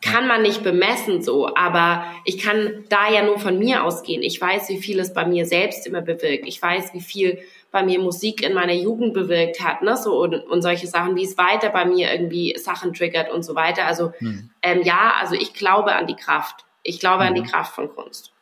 [0.00, 4.22] kann man nicht bemessen so, aber ich kann da ja nur von mir ausgehen.
[4.22, 6.46] Ich weiß, wie viel es bei mir selbst immer bewirkt.
[6.46, 7.38] Ich weiß, wie viel
[7.70, 11.24] bei mir Musik in meiner Jugend bewirkt hat, ne, so und, und solche Sachen, wie
[11.24, 13.84] es weiter bei mir irgendwie Sachen triggert und so weiter.
[13.84, 14.50] Also hm.
[14.62, 16.64] ähm, ja, also ich glaube an die Kraft.
[16.82, 17.28] Ich glaube hm.
[17.28, 17.46] an die mhm.
[17.46, 18.32] Kraft von Kunst.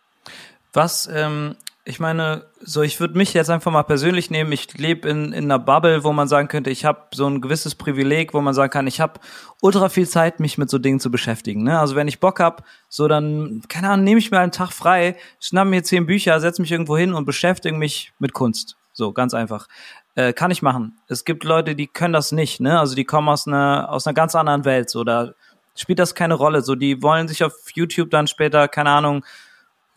[0.72, 1.56] Was ähm,
[1.88, 4.50] ich meine, so ich würde mich jetzt einfach mal persönlich nehmen.
[4.50, 7.76] Ich lebe in, in einer Bubble, wo man sagen könnte, ich habe so ein gewisses
[7.76, 9.20] Privileg, wo man sagen kann, ich habe
[9.62, 11.62] ultra viel Zeit, mich mit so Dingen zu beschäftigen.
[11.62, 11.78] Ne?
[11.78, 15.16] Also wenn ich Bock hab, so dann, keine Ahnung, nehme ich mir einen Tag frei,
[15.38, 18.76] schnapp mir zehn Bücher, setze mich irgendwo hin und beschäftige mich mit Kunst.
[18.92, 19.68] So, ganz einfach.
[20.16, 20.98] Äh, kann ich machen.
[21.06, 22.80] Es gibt Leute, die können das nicht, ne?
[22.80, 24.90] Also die kommen aus einer, aus einer ganz anderen Welt.
[24.90, 25.30] So, da
[25.76, 26.62] spielt das keine Rolle.
[26.62, 29.24] So, die wollen sich auf YouTube dann später, keine Ahnung,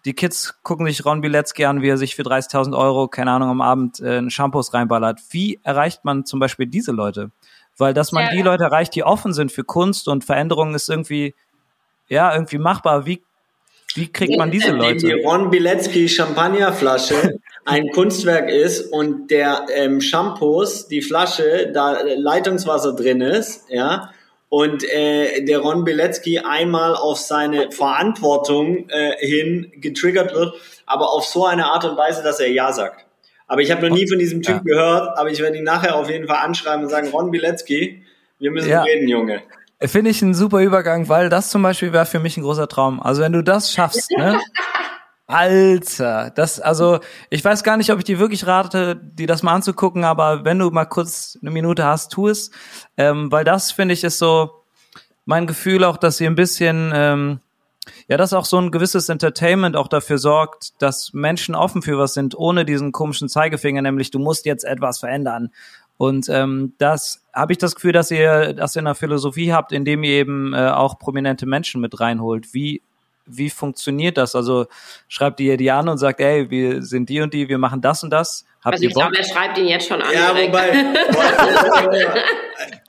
[0.06, 3.50] die Kids gucken sich Ron Bilecki an, wie er sich für 30.000 Euro, keine Ahnung,
[3.50, 5.20] am Abend äh, Shampoos reinballert.
[5.32, 7.32] Wie erreicht man zum Beispiel diese Leute?
[7.78, 8.32] Weil, dass man ja.
[8.32, 11.36] die Leute erreicht, die offen sind für Kunst und Veränderungen, ist irgendwie,
[12.08, 13.06] ja, irgendwie machbar.
[13.06, 13.24] Wie,
[13.96, 15.08] wie kriegt man diese Leute?
[15.08, 22.96] Die Ron Bilecki Champagnerflasche ein Kunstwerk ist und der ähm, Shampoos, die Flasche, da Leitungswasser
[22.96, 24.12] drin ist, ja,
[24.50, 31.26] und äh, der Ron Bilecki einmal auf seine Verantwortung äh, hin getriggert wird, aber auf
[31.26, 33.06] so eine Art und Weise, dass er Ja sagt.
[33.48, 34.62] Aber ich habe noch nie von diesem Typ ja.
[34.64, 38.04] gehört, aber ich werde ihn nachher auf jeden Fall anschreiben und sagen, Ron Bilecki,
[38.40, 38.84] wir müssen ja.
[38.84, 39.42] reden, Junge.
[39.82, 43.02] Finde ich einen super Übergang, weil das zum Beispiel wäre für mich ein großer Traum.
[43.02, 44.40] Also wenn du das schaffst, ne?
[45.32, 49.54] Alter, das, also, ich weiß gar nicht, ob ich dir wirklich rate, dir das mal
[49.54, 52.50] anzugucken, aber wenn du mal kurz eine Minute hast, tu es.
[52.98, 54.63] Ähm, weil das, finde ich, ist so
[55.26, 57.42] mein Gefühl auch, dass sie ein bisschen, ähm,
[58.08, 62.15] ja, dass auch so ein gewisses Entertainment auch dafür sorgt, dass Menschen offen für was
[62.15, 65.52] sind, ohne diesen komischen Zeigefinger, nämlich du musst jetzt etwas verändern.
[65.98, 70.02] Und ähm, das habe ich das Gefühl, dass ihr das in der Philosophie habt, indem
[70.02, 72.56] ihr eben äh, auch prominente Menschen mit reinholt.
[72.56, 72.82] Wie
[73.30, 74.36] wie funktioniert das?
[74.36, 74.68] Also
[75.08, 78.04] schreibt ihr die an und sagt, ey, wir sind die und die, wir machen das
[78.04, 78.46] und das.
[78.63, 80.13] Habt also ich glaube, er schreibt ihn jetzt schon an.
[80.13, 80.72] Ja, wobei.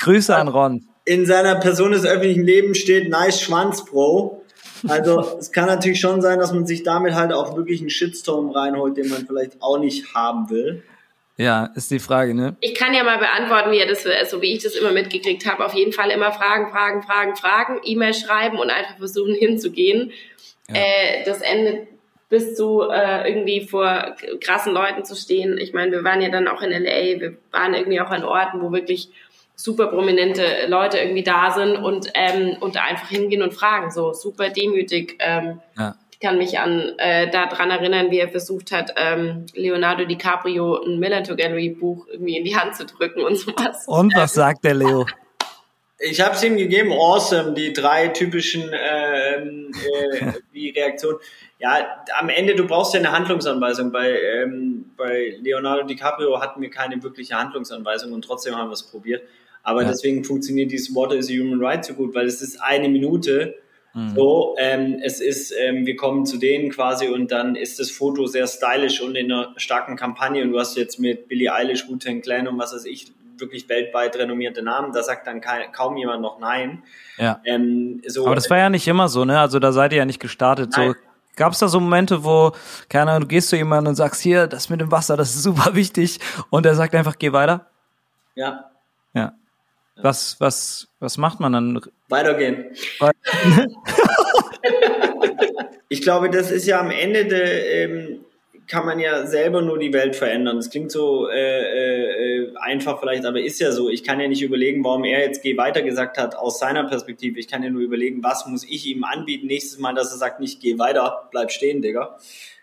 [0.00, 0.88] Grüße an Ron.
[1.05, 4.42] In seiner Person des öffentlichen Lebens steht nice Schwanz, Bro.
[4.88, 8.50] Also es kann natürlich schon sein, dass man sich damit halt auch wirklich einen Shitstorm
[8.50, 10.83] reinholt, den man vielleicht auch nicht haben will.
[11.40, 12.55] Ja, ist die Frage, ne?
[12.61, 15.64] Ich kann ja mal beantworten, wie er das, so wie ich das immer mitgekriegt habe.
[15.64, 20.12] Auf jeden Fall immer Fragen, Fragen, Fragen, Fragen, E-Mail schreiben und einfach versuchen hinzugehen.
[20.72, 20.80] Ja.
[20.80, 21.88] Äh, das endet
[22.28, 25.59] bis zu äh, irgendwie vor krassen Leuten zu stehen.
[25.59, 28.62] Ich meine, wir waren ja dann auch in LA, wir waren irgendwie auch an Orten,
[28.62, 29.11] wo wirklich
[29.56, 34.12] super prominente Leute irgendwie da sind und ähm, und da einfach hingehen und fragen, so
[34.14, 35.16] super demütig.
[35.18, 40.83] Ähm, ja kann mich an äh, daran erinnern, wie er versucht hat, ähm, Leonardo DiCaprio
[40.85, 43.88] ein Millantor Gallery Buch irgendwie in die Hand zu drücken und sowas.
[43.88, 45.06] Und was sagt der Leo?
[46.02, 51.18] Ich habe es ihm gegeben, awesome, die drei typischen ähm, äh, wie Reaktionen.
[51.58, 53.92] Ja, am Ende, du brauchst ja eine Handlungsanweisung.
[53.92, 58.82] Bei, ähm, bei Leonardo DiCaprio hatten wir keine wirkliche Handlungsanweisung und trotzdem haben wir es
[58.82, 59.22] probiert.
[59.62, 59.88] Aber ja.
[59.88, 63.56] deswegen funktioniert dieses Water is a Human Right so gut, weil es ist eine Minute
[63.92, 64.14] Mhm.
[64.14, 68.26] So, ähm, es ist, ähm, wir kommen zu denen quasi und dann ist das Foto
[68.26, 72.20] sehr stylisch und in einer starken Kampagne und du hast jetzt mit Billie Eilish, Wu-Tang
[72.20, 75.40] Clan und was weiß ich, wirklich weltweit renommierte Namen, da sagt dann
[75.72, 76.83] kaum jemand noch nein.
[77.16, 77.40] Ja.
[77.44, 79.40] Ähm, so, Aber das war ja nicht immer so, ne?
[79.40, 80.70] Also da seid ihr ja nicht gestartet.
[80.76, 80.90] Nein.
[80.90, 80.94] So
[81.37, 82.53] Gab es da so Momente, wo,
[82.88, 85.42] keine Ahnung, du gehst zu jemandem und sagst, hier, das mit dem Wasser, das ist
[85.42, 86.18] super wichtig
[86.50, 87.66] und er sagt einfach, geh weiter?
[88.35, 88.70] Ja.
[89.14, 89.33] Ja.
[89.96, 91.81] Was, was, was macht man dann?
[92.09, 92.66] Weitergehen.
[95.88, 98.24] ich glaube, das ist ja am Ende der, ähm,
[98.70, 100.56] kann man ja selber nur die Welt verändern.
[100.56, 103.90] Das klingt so äh, äh, einfach vielleicht, aber ist ja so.
[103.90, 107.38] Ich kann ja nicht überlegen, warum er jetzt geh weiter gesagt hat aus seiner Perspektive.
[107.40, 110.40] Ich kann ja nur überlegen, was muss ich ihm anbieten nächstes Mal, dass er sagt,
[110.40, 112.16] nicht geh weiter, bleib stehen, Digga.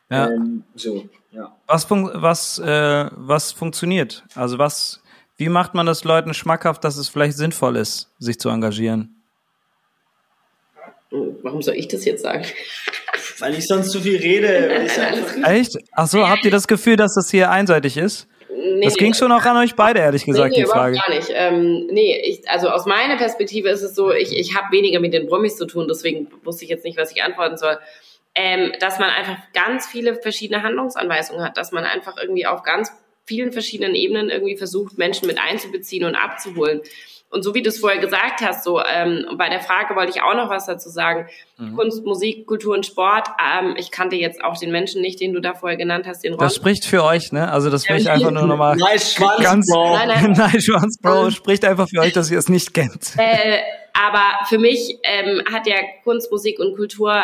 [0.09, 0.29] Ja.
[0.29, 1.55] Ähm, so, ja.
[1.67, 4.23] Was, fun was, äh, was funktioniert?
[4.33, 5.03] Also was
[5.37, 9.21] wie macht man das Leuten schmackhaft, dass es vielleicht sinnvoll ist, sich zu engagieren?
[11.11, 12.45] Warum soll ich das jetzt sagen?
[13.39, 14.87] Weil ich sonst zu viel rede.
[15.45, 15.77] Echt?
[15.91, 18.27] Ach so, habt ihr das Gefühl, dass das hier einseitig ist?
[18.49, 20.95] Nee, das ging schon auch an euch beide, ehrlich gesagt, nee, nee, die Frage.
[20.95, 21.29] gar nicht.
[21.31, 25.13] Ähm, nee, ich, also aus meiner Perspektive ist es so, ich, ich habe weniger mit
[25.13, 27.77] den Promis zu tun, deswegen wusste ich jetzt nicht, was ich antworten soll.
[28.33, 32.91] Ähm, dass man einfach ganz viele verschiedene Handlungsanweisungen hat, dass man einfach irgendwie auf ganz
[33.25, 36.81] vielen verschiedenen Ebenen irgendwie versucht, Menschen mit einzubeziehen und abzuholen.
[37.29, 40.21] Und so wie du es vorher gesagt hast, so ähm, bei der Frage wollte ich
[40.21, 41.27] auch noch was dazu sagen.
[41.57, 41.75] Mhm.
[41.75, 43.27] Kunst, Musik, Kultur und Sport.
[43.37, 46.33] Ähm, ich kannte jetzt auch den Menschen nicht, den du da vorher genannt hast, den
[46.33, 46.39] Ron.
[46.39, 47.51] Das spricht für euch, ne?
[47.51, 49.93] Also das will ich einfach nur nochmal nice Schwanz, ganz Bro.
[49.97, 50.31] Nein, nein.
[50.31, 51.31] nice Schwanz, Bro.
[51.31, 53.11] Spricht einfach für euch, dass ihr es nicht kennt.
[53.17, 53.59] Äh,
[53.93, 57.23] aber für mich ähm, hat ja Kunst, Musik und Kultur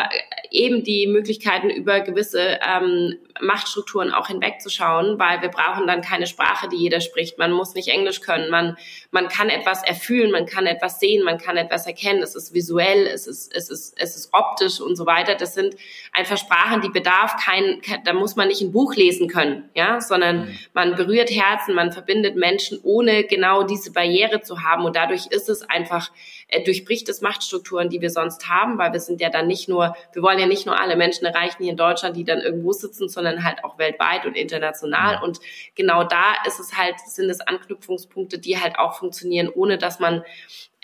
[0.54, 6.68] eben die Möglichkeiten über gewisse ähm, Machtstrukturen auch hinwegzuschauen, weil wir brauchen dann keine Sprache,
[6.68, 7.38] die jeder spricht.
[7.38, 8.50] Man muss nicht Englisch können.
[8.50, 8.76] Man,
[9.10, 12.22] man kann etwas erfühlen, man kann etwas sehen, man kann etwas erkennen.
[12.22, 15.34] Es ist visuell, es ist, es ist, es ist optisch und so weiter.
[15.34, 15.74] Das sind
[16.12, 20.46] einfach Sprachen, die bedarf kein, da muss man nicht ein Buch lesen können, ja, sondern
[20.46, 20.58] mhm.
[20.72, 24.84] man berührt Herzen, man verbindet Menschen, ohne genau diese Barriere zu haben.
[24.84, 26.12] Und dadurch ist es einfach,
[26.46, 29.96] äh, durchbricht es Machtstrukturen, die wir sonst haben, weil wir sind ja dann nicht nur,
[30.12, 33.08] wir wollen ja nicht nur alle Menschen erreichen hier in Deutschland, die dann irgendwo sitzen,
[33.08, 35.22] sondern sondern halt auch weltweit und international.
[35.22, 35.40] Und
[35.74, 40.22] genau da ist es halt, sind es Anknüpfungspunkte, die halt auch funktionieren, ohne dass man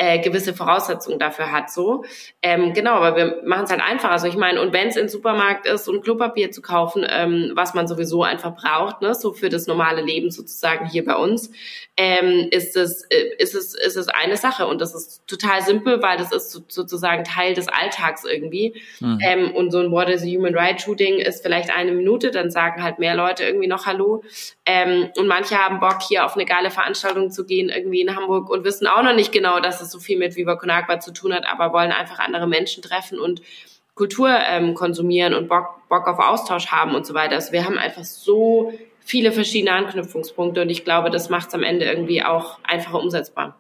[0.01, 1.71] äh, gewisse Voraussetzungen dafür hat.
[1.71, 2.05] So
[2.41, 4.11] ähm, genau, aber wir machen es halt einfach.
[4.11, 7.75] Also ich meine, und wenn es im Supermarkt ist, um Klopapier zu kaufen, ähm, was
[7.75, 11.53] man sowieso einfach braucht, ne, so für das normale Leben sozusagen hier bei uns,
[11.99, 16.01] ähm, ist es äh, ist es ist es eine Sache und das ist total simpel,
[16.03, 18.81] weil das ist so, sozusagen Teil des Alltags irgendwie.
[19.01, 19.19] Mhm.
[19.21, 22.51] Ähm, und so ein What is a Human Rights Shooting ist vielleicht eine Minute, dann
[22.51, 24.23] sagen halt mehr Leute irgendwie noch Hallo.
[24.65, 28.49] Ähm, und manche haben Bock hier auf eine geile Veranstaltung zu gehen irgendwie in Hamburg
[28.49, 31.13] und wissen auch noch nicht genau, dass es so viel mit Viva Con Agua zu
[31.13, 33.43] tun hat, aber wollen einfach andere Menschen treffen und
[33.95, 37.35] Kultur ähm, konsumieren und Bock, Bock auf Austausch haben und so weiter.
[37.35, 41.63] Also wir haben einfach so viele verschiedene Anknüpfungspunkte und ich glaube, das macht es am
[41.63, 43.59] Ende irgendwie auch einfacher umsetzbar.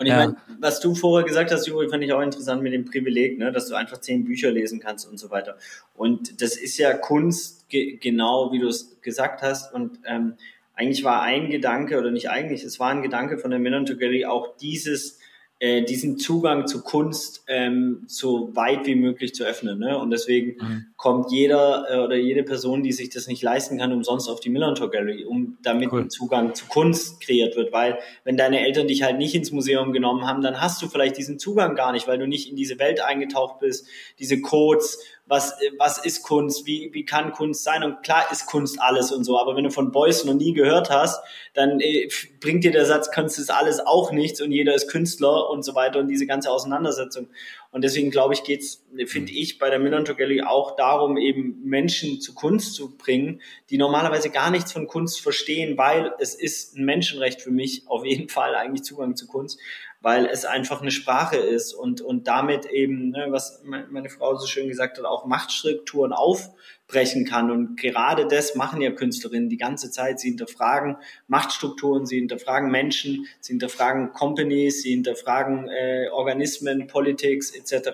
[0.00, 0.18] Und ich ja.
[0.18, 3.52] meine, was du vorher gesagt hast, Juri, fand ich auch interessant mit dem Privileg, ne,
[3.52, 5.58] dass du einfach zehn Bücher lesen kannst und so weiter.
[5.94, 9.74] Und das ist ja Kunst, ge genau wie du es gesagt hast.
[9.74, 10.36] Und ähm,
[10.74, 14.24] eigentlich war ein Gedanke, oder nicht eigentlich, es war ein Gedanke von der Millennium Gallery,
[14.24, 15.19] auch dieses
[15.60, 19.78] äh, diesen Zugang zu Kunst ähm, so weit wie möglich zu öffnen.
[19.78, 19.98] Ne?
[19.98, 20.86] Und deswegen mhm.
[20.96, 24.48] kommt jeder äh, oder jede Person, die sich das nicht leisten kann, umsonst auf die
[24.48, 26.00] Millantor Gallery, um damit cool.
[26.00, 27.74] ein Zugang zu Kunst kreiert wird.
[27.74, 31.18] Weil wenn deine Eltern dich halt nicht ins Museum genommen haben, dann hast du vielleicht
[31.18, 33.86] diesen Zugang gar nicht, weil du nicht in diese Welt eingetaucht bist,
[34.18, 34.98] diese Codes
[35.30, 37.84] was, was ist Kunst, wie, wie kann Kunst sein?
[37.84, 40.90] Und klar ist Kunst alles und so, aber wenn du von Beuys noch nie gehört
[40.90, 41.22] hast,
[41.54, 42.08] dann äh,
[42.40, 45.76] bringt dir der Satz, Kunst ist alles auch nichts und jeder ist Künstler und so
[45.76, 47.28] weiter und diese ganze Auseinandersetzung.
[47.70, 52.20] Und deswegen glaube ich, geht's, finde ich, bei der Millantor Gallery auch darum, eben Menschen
[52.20, 53.40] zu Kunst zu bringen,
[53.70, 58.04] die normalerweise gar nichts von Kunst verstehen, weil es ist ein Menschenrecht für mich, auf
[58.04, 59.60] jeden Fall eigentlich Zugang zu Kunst
[60.00, 64.46] weil es einfach eine Sprache ist und, und damit eben, ne, was meine Frau so
[64.46, 67.50] schön gesagt hat, auch Machtstrukturen aufbrechen kann.
[67.50, 70.18] Und gerade das machen ja Künstlerinnen die ganze Zeit.
[70.18, 77.90] Sie hinterfragen Machtstrukturen, sie hinterfragen Menschen, sie hinterfragen Companies, sie hinterfragen äh, Organismen, Politics etc.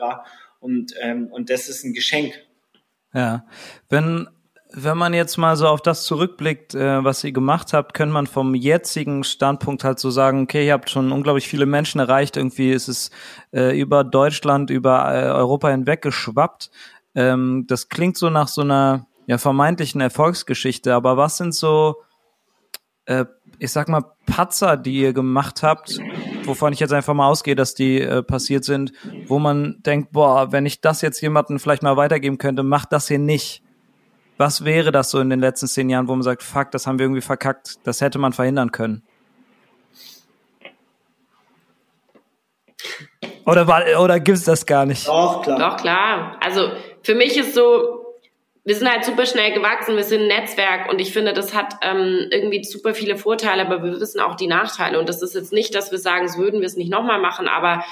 [0.60, 2.34] Und, ähm, und das ist ein Geschenk.
[3.12, 3.46] Ja,
[3.88, 4.28] wenn
[4.78, 8.26] wenn man jetzt mal so auf das zurückblickt, äh, was ihr gemacht habt, könnte man
[8.26, 12.70] vom jetzigen Standpunkt halt so sagen, okay, ihr habt schon unglaublich viele Menschen erreicht, irgendwie
[12.70, 13.10] ist es
[13.54, 16.70] äh, über Deutschland, über äh, Europa hinweg geschwappt.
[17.14, 22.02] Ähm, das klingt so nach so einer ja, vermeintlichen Erfolgsgeschichte, aber was sind so,
[23.06, 23.24] äh,
[23.58, 25.98] ich sag mal, Patzer, die ihr gemacht habt,
[26.44, 28.92] wovon ich jetzt einfach mal ausgehe, dass die äh, passiert sind,
[29.26, 33.08] wo man denkt, boah, wenn ich das jetzt jemandem vielleicht mal weitergeben könnte, macht das
[33.08, 33.62] hier nicht
[34.36, 36.98] was wäre das so in den letzten zehn Jahren, wo man sagt, fuck, das haben
[36.98, 39.02] wir irgendwie verkackt, das hätte man verhindern können?
[43.46, 45.06] Oder, oder gibt es das gar nicht?
[45.06, 45.58] Doch, klar.
[45.58, 46.36] Doch, klar.
[46.40, 46.72] Also
[47.02, 48.04] für mich ist so,
[48.64, 51.74] wir sind halt super schnell gewachsen, wir sind ein Netzwerk und ich finde, das hat
[51.82, 54.98] ähm, irgendwie super viele Vorteile, aber wir wissen auch die Nachteile.
[54.98, 57.46] Und das ist jetzt nicht, dass wir sagen, so würden wir es nicht nochmal machen,
[57.46, 57.84] aber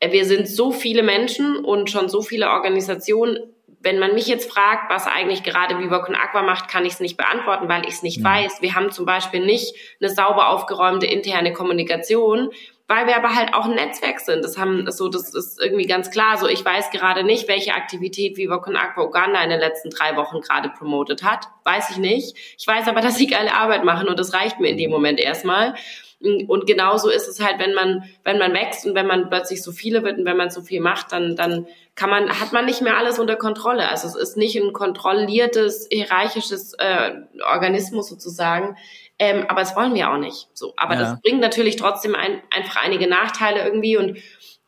[0.00, 3.38] wir sind so viele Menschen und schon so viele Organisationen
[3.84, 7.18] wenn man mich jetzt fragt, was eigentlich gerade Viva Aqua macht, kann ich es nicht
[7.18, 8.24] beantworten, weil ich es nicht mhm.
[8.24, 8.62] weiß.
[8.62, 12.50] Wir haben zum Beispiel nicht eine sauber aufgeräumte interne Kommunikation,
[12.88, 14.42] weil wir aber halt auch ein Netzwerk sind.
[14.42, 16.38] Das haben so, das ist irgendwie ganz klar.
[16.38, 20.40] So, ich weiß gerade nicht, welche Aktivität Viva Aqua Uganda in den letzten drei Wochen
[20.40, 21.48] gerade promotet hat.
[21.64, 22.36] Weiß ich nicht.
[22.58, 25.20] Ich weiß aber, dass sie geile Arbeit machen und das reicht mir in dem Moment
[25.20, 25.74] erstmal.
[26.24, 29.72] Und genauso ist es halt, wenn man, wenn man wächst und wenn man plötzlich so
[29.72, 32.80] viele wird und wenn man so viel macht, dann, dann kann man, hat man nicht
[32.80, 33.88] mehr alles unter Kontrolle.
[33.88, 37.12] Also es ist nicht ein kontrolliertes, hierarchisches äh,
[37.52, 38.76] Organismus sozusagen.
[39.18, 40.48] Ähm, aber das wollen wir auch nicht.
[40.54, 41.00] So, aber ja.
[41.00, 44.18] das bringt natürlich trotzdem ein, einfach einige Nachteile irgendwie und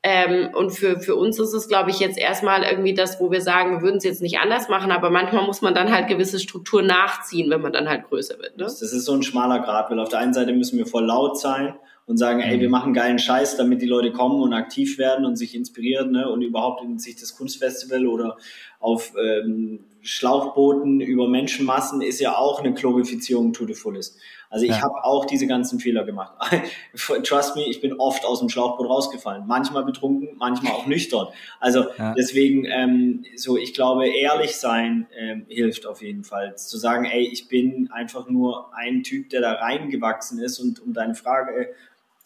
[0.03, 3.41] ähm, und für, für uns ist es, glaube ich, jetzt erstmal irgendwie das, wo wir
[3.41, 6.39] sagen, wir würden es jetzt nicht anders machen, aber manchmal muss man dann halt gewisse
[6.39, 8.57] Strukturen nachziehen, wenn man dann halt größer wird.
[8.57, 8.65] Ne?
[8.65, 11.39] Das ist so ein schmaler Grad, weil auf der einen Seite müssen wir voll laut
[11.39, 11.75] sein
[12.07, 12.73] und sagen, ey, wir mhm.
[12.73, 16.31] machen geilen Scheiß, damit die Leute kommen und aktiv werden und sich inspirieren ne?
[16.31, 18.37] und überhaupt in sich das Kunstfestival oder
[18.79, 24.19] auf ähm, Schlauchbooten über Menschenmassen ist ja auch eine Glorifizierung to the fullest.
[24.49, 24.83] Also ich ja.
[24.83, 26.35] habe auch diese ganzen Fehler gemacht.
[27.25, 29.45] Trust me, ich bin oft aus dem Schlauchboot rausgefallen.
[29.49, 31.27] Manchmal betrunken, manchmal auch nüchtern.
[31.59, 32.15] Also ja.
[32.15, 36.57] deswegen, ähm, so ich glaube, ehrlich sein ähm, hilft auf jeden Fall.
[36.57, 40.61] Zu sagen, ey, ich bin einfach nur ein Typ, der da reingewachsen ist.
[40.61, 41.75] Und um deine Frage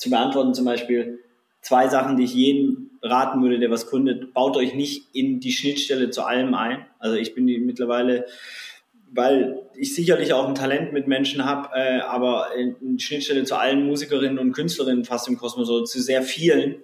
[0.00, 1.20] zu beantworten, zum Beispiel
[1.60, 5.52] zwei Sachen, die ich jedem raten würde, der was kundet, baut euch nicht in die
[5.52, 6.86] Schnittstelle zu allem ein.
[6.98, 8.24] Also ich bin mittlerweile
[9.12, 13.86] weil ich sicherlich auch ein Talent mit Menschen habe, äh, aber eine Schnittstelle zu allen
[13.86, 16.76] Musikerinnen und Künstlerinnen fast im Kosmos oder zu sehr vielen.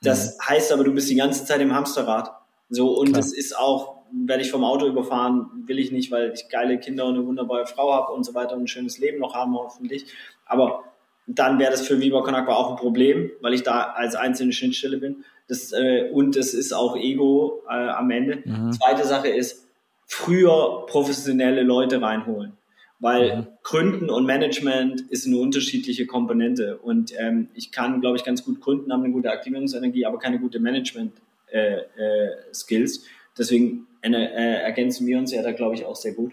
[0.00, 0.42] Das mhm.
[0.48, 2.30] heißt aber, du bist die ganze Zeit im Hamsterrad.
[2.70, 6.48] So, und es ist auch, werde ich vom Auto überfahren, will ich nicht, weil ich
[6.48, 9.34] geile Kinder und eine wunderbare Frau habe und so weiter und ein schönes Leben noch
[9.34, 10.06] haben, hoffentlich.
[10.46, 10.84] Aber
[11.26, 14.52] dann wäre das für Viva Con Agua auch ein Problem, weil ich da als einzelne
[14.52, 15.24] Schnittstelle bin.
[15.48, 18.42] Das, äh, und es ist auch Ego äh, am Ende.
[18.44, 18.72] Mhm.
[18.72, 19.66] Zweite Sache ist,
[20.06, 22.52] früher professionelle Leute reinholen.
[23.00, 23.46] Weil mhm.
[23.62, 26.78] Gründen und Management ist eine unterschiedliche Komponente.
[26.78, 30.38] Und ähm, ich kann, glaube ich, ganz gut gründen, habe eine gute Aktivierungsenergie, aber keine
[30.38, 32.98] gute Management-Skills.
[32.98, 33.04] Äh, äh,
[33.36, 36.32] Deswegen äh, ergänzen wir uns ja da, glaube ich, auch sehr gut.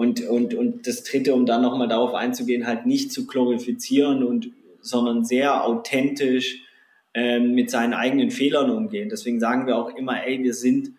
[0.00, 4.48] Und, und, und das Dritte, um dann nochmal darauf einzugehen, halt nicht zu glorifizieren und
[4.80, 6.62] sondern sehr authentisch
[7.12, 9.10] ähm, mit seinen eigenen Fehlern umgehen.
[9.10, 10.92] Deswegen sagen wir auch immer, ey, wir sind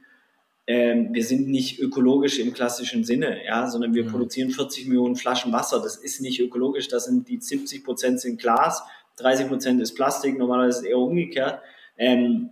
[0.68, 4.12] ähm, wir sind nicht ökologisch im klassischen Sinne, ja, sondern wir mhm.
[4.12, 5.82] produzieren 40 Millionen Flaschen Wasser.
[5.82, 6.88] Das ist nicht ökologisch.
[6.88, 8.84] Das sind die 70 Prozent sind Glas,
[9.18, 10.38] 30 Prozent ist Plastik.
[10.38, 11.60] Normalerweise ist es eher umgekehrt.
[11.98, 12.52] Ähm,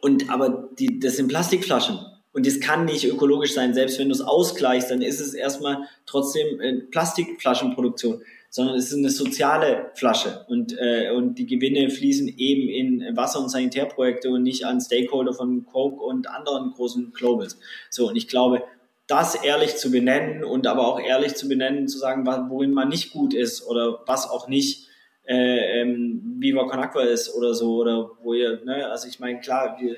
[0.00, 2.00] und aber die, das sind Plastikflaschen.
[2.36, 3.72] Und das kann nicht ökologisch sein.
[3.72, 8.96] Selbst wenn du es ausgleichst, dann ist es erstmal trotzdem äh, Plastikflaschenproduktion sondern es ist
[8.96, 14.44] eine soziale Flasche und, äh, und die Gewinne fließen eben in Wasser- und Sanitärprojekte und
[14.44, 17.58] nicht an Stakeholder von Coke und anderen großen Globals.
[17.90, 18.62] So, und ich glaube,
[19.08, 23.12] das ehrlich zu benennen und aber auch ehrlich zu benennen, zu sagen, worin man nicht
[23.12, 24.88] gut ist oder was auch nicht
[25.28, 29.40] äh, ähm, Viva Con Aqua ist oder so oder wo ihr, ne, also ich meine,
[29.40, 29.96] klar, wir,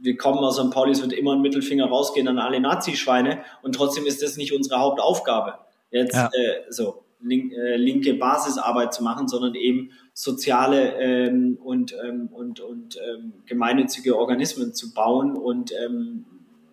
[0.00, 0.70] wir kommen aus St.
[0.70, 4.52] Pauli, es wird immer ein Mittelfinger rausgehen an alle Nazi-Schweine und trotzdem ist das nicht
[4.52, 5.54] unsere Hauptaufgabe.
[5.90, 6.26] Jetzt ja.
[6.26, 12.60] äh, so link, äh, linke Basisarbeit zu machen, sondern eben soziale ähm, und, ähm, und,
[12.60, 16.24] und ähm, gemeinnützige Organismen zu bauen und ähm,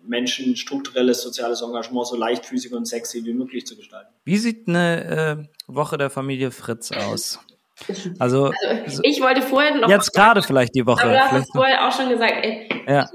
[0.06, 4.12] Menschen strukturelles soziales Engagement so leichtfüßig und sexy wie möglich zu gestalten.
[4.24, 7.40] Wie sieht eine äh, Woche der Familie Fritz aus?
[8.18, 8.52] Also,
[8.84, 11.02] also ich wollte vorher noch jetzt gerade vielleicht die Woche.
[11.02, 12.32] Aber du hast es vorher auch schon gesagt.
[12.42, 13.08] Ey, ja.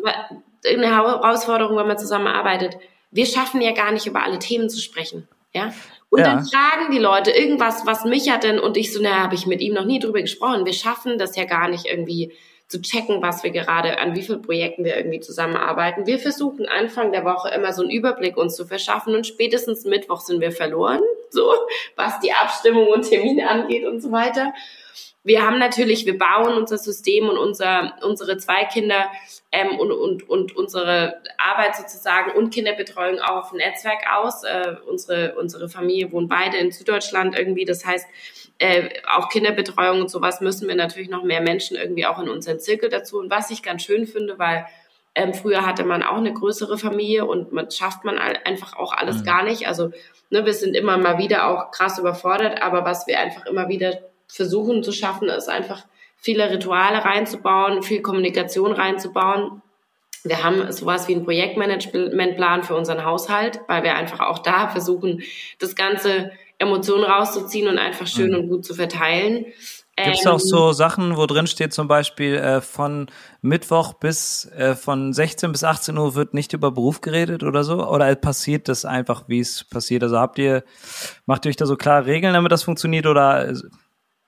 [0.66, 2.78] Eine Herausforderung, wenn man zusammenarbeitet.
[3.09, 5.28] Wir schaffen ja gar nicht über alle Themen zu sprechen.
[5.53, 5.74] Ja,
[6.12, 6.26] und ja.
[6.26, 9.47] dann fragen die Leute irgendwas, was mich hat denn, und ich so, naja, habe ich
[9.47, 10.66] mit ihm noch nie drüber gesprochen.
[10.66, 12.34] Wir schaffen das ja gar nicht irgendwie
[12.72, 16.07] zu checken, was wir gerade, an wie vielen Projekten wir irgendwie zusammenarbeiten.
[16.07, 20.22] Wir versuchen Anfang der Woche immer so einen Überblick uns zu verschaffen und spätestens Mittwoch
[20.22, 21.53] sind wir verloren, so,
[21.95, 24.53] was die Abstimmung und Termine angeht und so weiter
[25.24, 29.05] wir haben natürlich, wir bauen unser System und unser, unsere zwei Kinder
[29.51, 34.43] ähm, und, und, und unsere Arbeit sozusagen und Kinderbetreuung auch auf Netzwerk aus.
[34.43, 37.65] Äh, unsere, unsere Familie wohnt beide in Süddeutschland irgendwie.
[37.65, 38.07] Das heißt,
[38.62, 42.59] äh, auch Kinderbetreuung und sowas müssen wir natürlich noch mehr Menschen irgendwie auch in unseren
[42.59, 43.18] Zirkel dazu.
[43.18, 44.68] Und was ich ganz schön finde, weil
[45.16, 49.22] ähm, früher hatte man auch eine größere Familie und man schafft man einfach auch alles
[49.22, 49.24] mhm.
[49.26, 49.68] gar nicht.
[49.68, 49.91] Also
[50.30, 53.97] ne, wir sind immer mal wieder auch krass überfordert, aber was wir einfach immer wieder
[54.28, 55.84] versuchen zu schaffen, ist einfach
[56.18, 59.64] viele Rituale reinzubauen, viel Kommunikation reinzubauen.
[60.24, 65.24] Wir haben sowas wie einen Projektmanagementplan für unseren Haushalt, weil wir einfach auch da versuchen,
[65.57, 66.32] das ganze
[66.62, 68.36] Emotionen rauszuziehen und einfach schön mhm.
[68.36, 69.45] und gut zu verteilen.
[69.97, 73.07] Gibt es auch so ähm, Sachen, wo drin steht zum Beispiel äh, von
[73.41, 77.86] Mittwoch bis äh, von 16 bis 18 Uhr wird nicht über Beruf geredet oder so?
[77.88, 80.03] Oder passiert das einfach, wie es passiert?
[80.03, 80.64] Also habt ihr,
[81.26, 83.53] macht ihr euch da so klare Regeln, damit das funktioniert oder äh,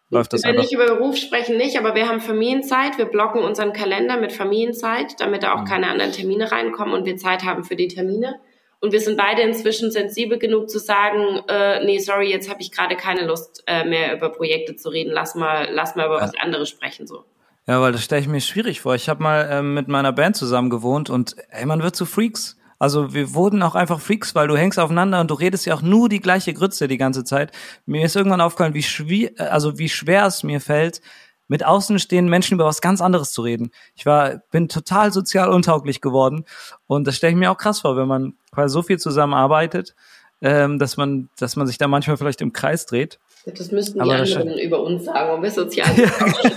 [0.09, 2.97] läuft das Wenn wir nicht über Beruf sprechen, nicht, aber wir haben Familienzeit.
[2.97, 5.65] Wir blocken unseren Kalender mit Familienzeit, damit da auch mhm.
[5.65, 8.35] keine anderen Termine reinkommen und wir Zeit haben für die Termine.
[8.83, 12.69] Und wir sind beide inzwischen sensibel genug zu sagen, äh, nee, sorry, jetzt habe ich
[12.69, 15.09] gerade keine Lust äh, mehr über Projekte zu reden.
[15.13, 16.23] Lass mal, lass mal über ja.
[16.23, 17.23] was anderes sprechen so.
[17.65, 18.93] Ja, weil das stelle ich mir schwierig vor.
[18.93, 22.57] Ich habe mal ähm, mit meiner Band zusammen gewohnt und ey, man wird zu Freaks.
[22.77, 25.81] Also wir wurden auch einfach Freaks, weil du hängst aufeinander und du redest ja auch
[25.81, 27.53] nur die gleiche Grütze die ganze Zeit.
[27.85, 30.99] Mir ist irgendwann aufgefallen, wie schwer, also wie schwer es mir fällt,
[31.47, 33.71] mit außenstehenden Menschen über was ganz anderes zu reden.
[33.95, 36.45] Ich war, bin total sozial untauglich geworden
[36.87, 39.95] und das stelle ich mir auch krass vor, wenn man quasi so viel zusammenarbeitet,
[40.41, 43.19] ähm, dass man, dass man sich da manchmal vielleicht im Kreis dreht.
[43.45, 46.07] Das müssten die anderen über uns sagen, ob wir sozial ja.
[46.07, 46.55] sind.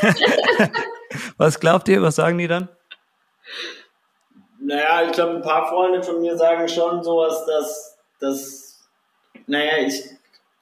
[1.36, 2.68] Was glaubt ihr, was sagen die dann?
[4.60, 8.88] Naja, ich glaube, ein paar Freunde von mir sagen schon sowas, dass, dass
[9.46, 10.04] naja, ich,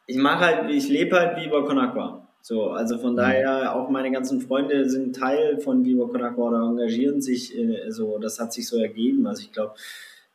[0.07, 2.18] ich mache halt, ich lebe halt wie bei Conakwa.
[2.41, 3.17] So, also von mhm.
[3.17, 8.19] daher, auch meine ganzen Freunde sind Teil von Viva Conakwa oder engagieren sich äh, so,
[8.19, 9.27] das hat sich so ergeben.
[9.27, 9.75] Also ich glaube,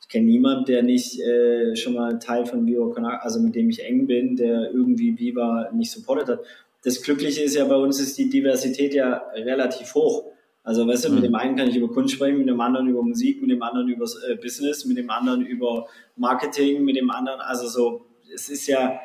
[0.02, 3.70] ich kenne niemanden, der nicht äh, schon mal Teil von Viva Conakwa, also mit dem
[3.70, 6.40] ich eng bin, der irgendwie Viva nicht supportet hat.
[6.84, 10.26] Das Glückliche ist ja bei uns ist die Diversität ja relativ hoch.
[10.64, 11.16] Also weißt du, mhm.
[11.16, 13.62] mit dem einen kann ich über Kunst sprechen, mit dem anderen über Musik, mit dem
[13.62, 18.50] anderen über äh, Business, mit dem anderen über Marketing, mit dem anderen, also so, es
[18.50, 19.00] ist ja,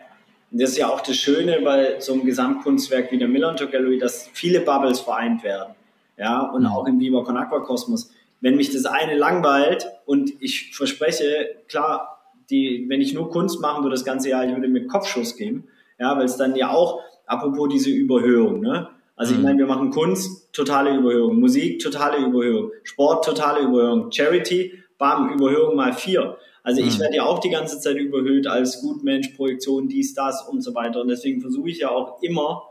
[0.51, 4.29] das ist ja auch das Schöne bei so einem Gesamtkunstwerk wie der Millantor Gallery, dass
[4.33, 5.75] viele Bubbles vereint werden.
[6.17, 6.69] Ja, und mhm.
[6.69, 8.11] auch im Viva Con Aqua Kosmos.
[8.41, 12.19] Wenn mich das eine langweilt und ich verspreche, klar,
[12.51, 15.69] die, wenn ich nur Kunst machen würde das ganze Jahr, ich würde mir Kopfschuss geben.
[15.99, 18.89] Ja, weil es dann ja auch, apropos diese Überhöhung, ne?
[19.17, 19.45] Also ich mhm.
[19.45, 25.75] meine, wir machen Kunst, totale Überhöhung, Musik, totale Überhöhung, Sport, totale Überhöhung, Charity, bam, Überhöhung
[25.75, 26.37] mal vier.
[26.69, 27.01] Also ich mhm.
[27.01, 31.01] werde ja auch die ganze Zeit überhöht als Gutmensch, Projektion, dies, das und so weiter.
[31.01, 32.69] Und deswegen versuche ich ja auch immer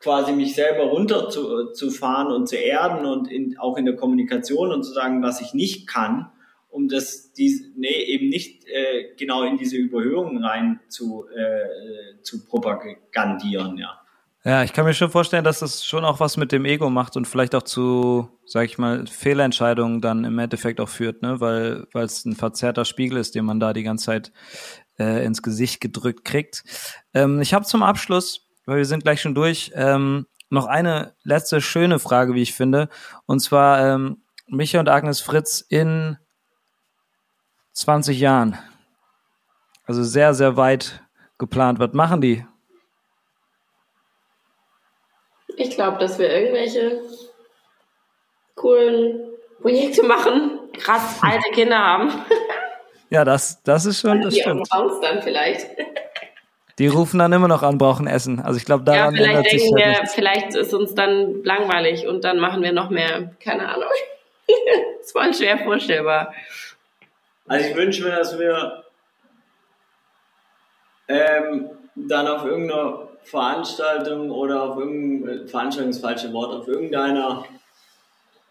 [0.00, 3.94] quasi mich selber runter zu, zu fahren und zu erden und in, auch in der
[3.94, 6.32] Kommunikation und zu sagen, was ich nicht kann,
[6.68, 12.44] um das die, nee, eben nicht äh, genau in diese Überhöhungen rein zu, äh, zu
[12.44, 14.00] propagandieren, ja.
[14.48, 17.18] Ja, ich kann mir schon vorstellen, dass das schon auch was mit dem Ego macht
[17.18, 21.38] und vielleicht auch zu, sag ich mal, Fehlentscheidungen dann im Endeffekt auch führt, ne?
[21.38, 24.32] Weil es ein verzerrter Spiegel ist, den man da die ganze Zeit
[24.98, 26.64] äh, ins Gesicht gedrückt kriegt.
[27.12, 31.60] Ähm, ich habe zum Abschluss, weil wir sind gleich schon durch, ähm, noch eine letzte
[31.60, 32.88] schöne Frage, wie ich finde.
[33.26, 36.16] Und zwar ähm, Micha und Agnes Fritz in
[37.74, 38.56] 20 Jahren.
[39.84, 41.04] Also sehr, sehr weit
[41.36, 41.80] geplant.
[41.80, 42.46] Was machen die?
[45.58, 47.02] Ich glaube, dass wir irgendwelche
[48.54, 49.28] coolen
[49.60, 52.12] Projekte machen, krass alte Kinder haben.
[53.10, 54.68] Ja, das, das ist schon, das die stimmt.
[54.70, 55.66] Uns dann vielleicht.
[56.78, 58.38] Die rufen dann immer noch an, brauchen Essen.
[58.38, 62.22] Also ich glaube, daran ja, vielleicht denken wir, halt vielleicht ist uns dann langweilig und
[62.22, 63.34] dann machen wir noch mehr.
[63.42, 63.88] Keine Ahnung.
[64.46, 64.56] das
[65.06, 66.34] ist voll schwer vorstellbar.
[67.46, 68.84] Also ich wünsche mir, dass wir
[71.08, 76.68] ähm, dann auf irgendeiner Veranstaltung oder auf irgendeinem, äh, Veranstaltung ist das falsche Wort, auf
[76.68, 77.44] irgendeiner,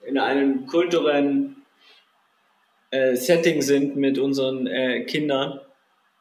[0.06, 1.58] in einem kulturellen
[2.92, 5.60] äh, Setting sind mit unseren äh, Kindern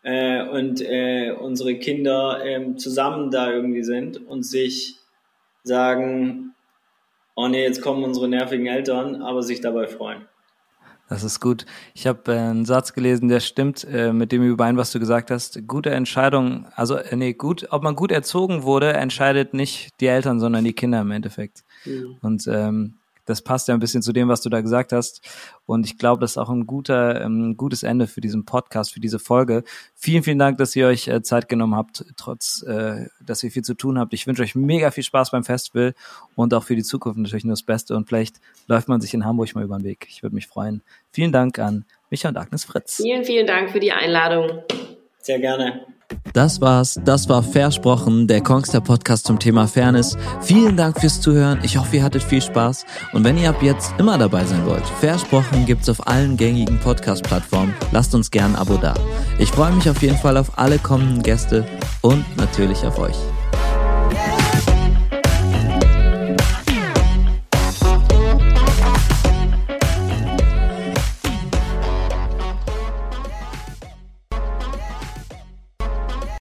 [0.03, 4.97] äh, und äh, unsere Kinder ähm, zusammen da irgendwie sind und sich
[5.63, 6.55] sagen,
[7.35, 10.27] oh nee, jetzt kommen unsere nervigen Eltern, aber sich dabei freuen.
[11.09, 11.67] Das ist gut.
[11.95, 15.31] Ich habe äh, einen Satz gelesen, der stimmt äh, mit dem überein, was du gesagt
[15.31, 15.67] hast.
[15.69, 20.41] Gute Entscheidung, also äh, nee, gut, ob man gut erzogen wurde, entscheidet nicht die Eltern,
[20.41, 21.65] sondern die Kinder im Endeffekt.
[21.85, 22.17] Mhm.
[22.23, 25.21] Und ähm, das passt ja ein bisschen zu dem, was du da gesagt hast.
[25.67, 28.95] Und ich glaube, das ist auch ein guter, ein ähm, gutes Ende für diesen Podcast,
[28.95, 29.65] für diese Folge.
[29.95, 33.65] Vielen, vielen Dank, dass ihr euch äh, Zeit genommen habt, trotz, äh, dass ihr viel
[33.65, 34.15] zu tun habt.
[34.15, 35.95] Ich wünsche euch mega viel Spaß beim Festival
[36.35, 37.97] und auch für die Zukunft natürlich nur das Beste.
[37.97, 38.37] Und vielleicht
[38.69, 40.07] läuft man sich in Hamburg mal über den Weg.
[40.09, 40.83] Ich würde mich freuen.
[41.13, 42.97] Vielen Dank an Micha und Agnes Fritz.
[42.97, 44.63] Vielen, vielen Dank für die Einladung.
[45.27, 45.85] Sehr gerne.
[46.35, 47.01] Das war's.
[47.05, 50.17] Das war Versprochen, der Kongster Podcast zum Thema Fairness.
[50.41, 51.59] Vielen Dank fürs Zuhören.
[51.65, 52.87] Ich hoffe, ihr hattet viel Spaß.
[53.13, 57.75] Und wenn ihr ab jetzt immer dabei sein wollt, Versprochen gibt's auf allen gängigen Podcast-Plattformen.
[57.91, 58.95] Lasst uns gern ein Abo da.
[59.41, 61.67] Ich freue mich auf jeden Fall auf alle kommenden Gäste
[62.03, 63.17] und natürlich auf euch.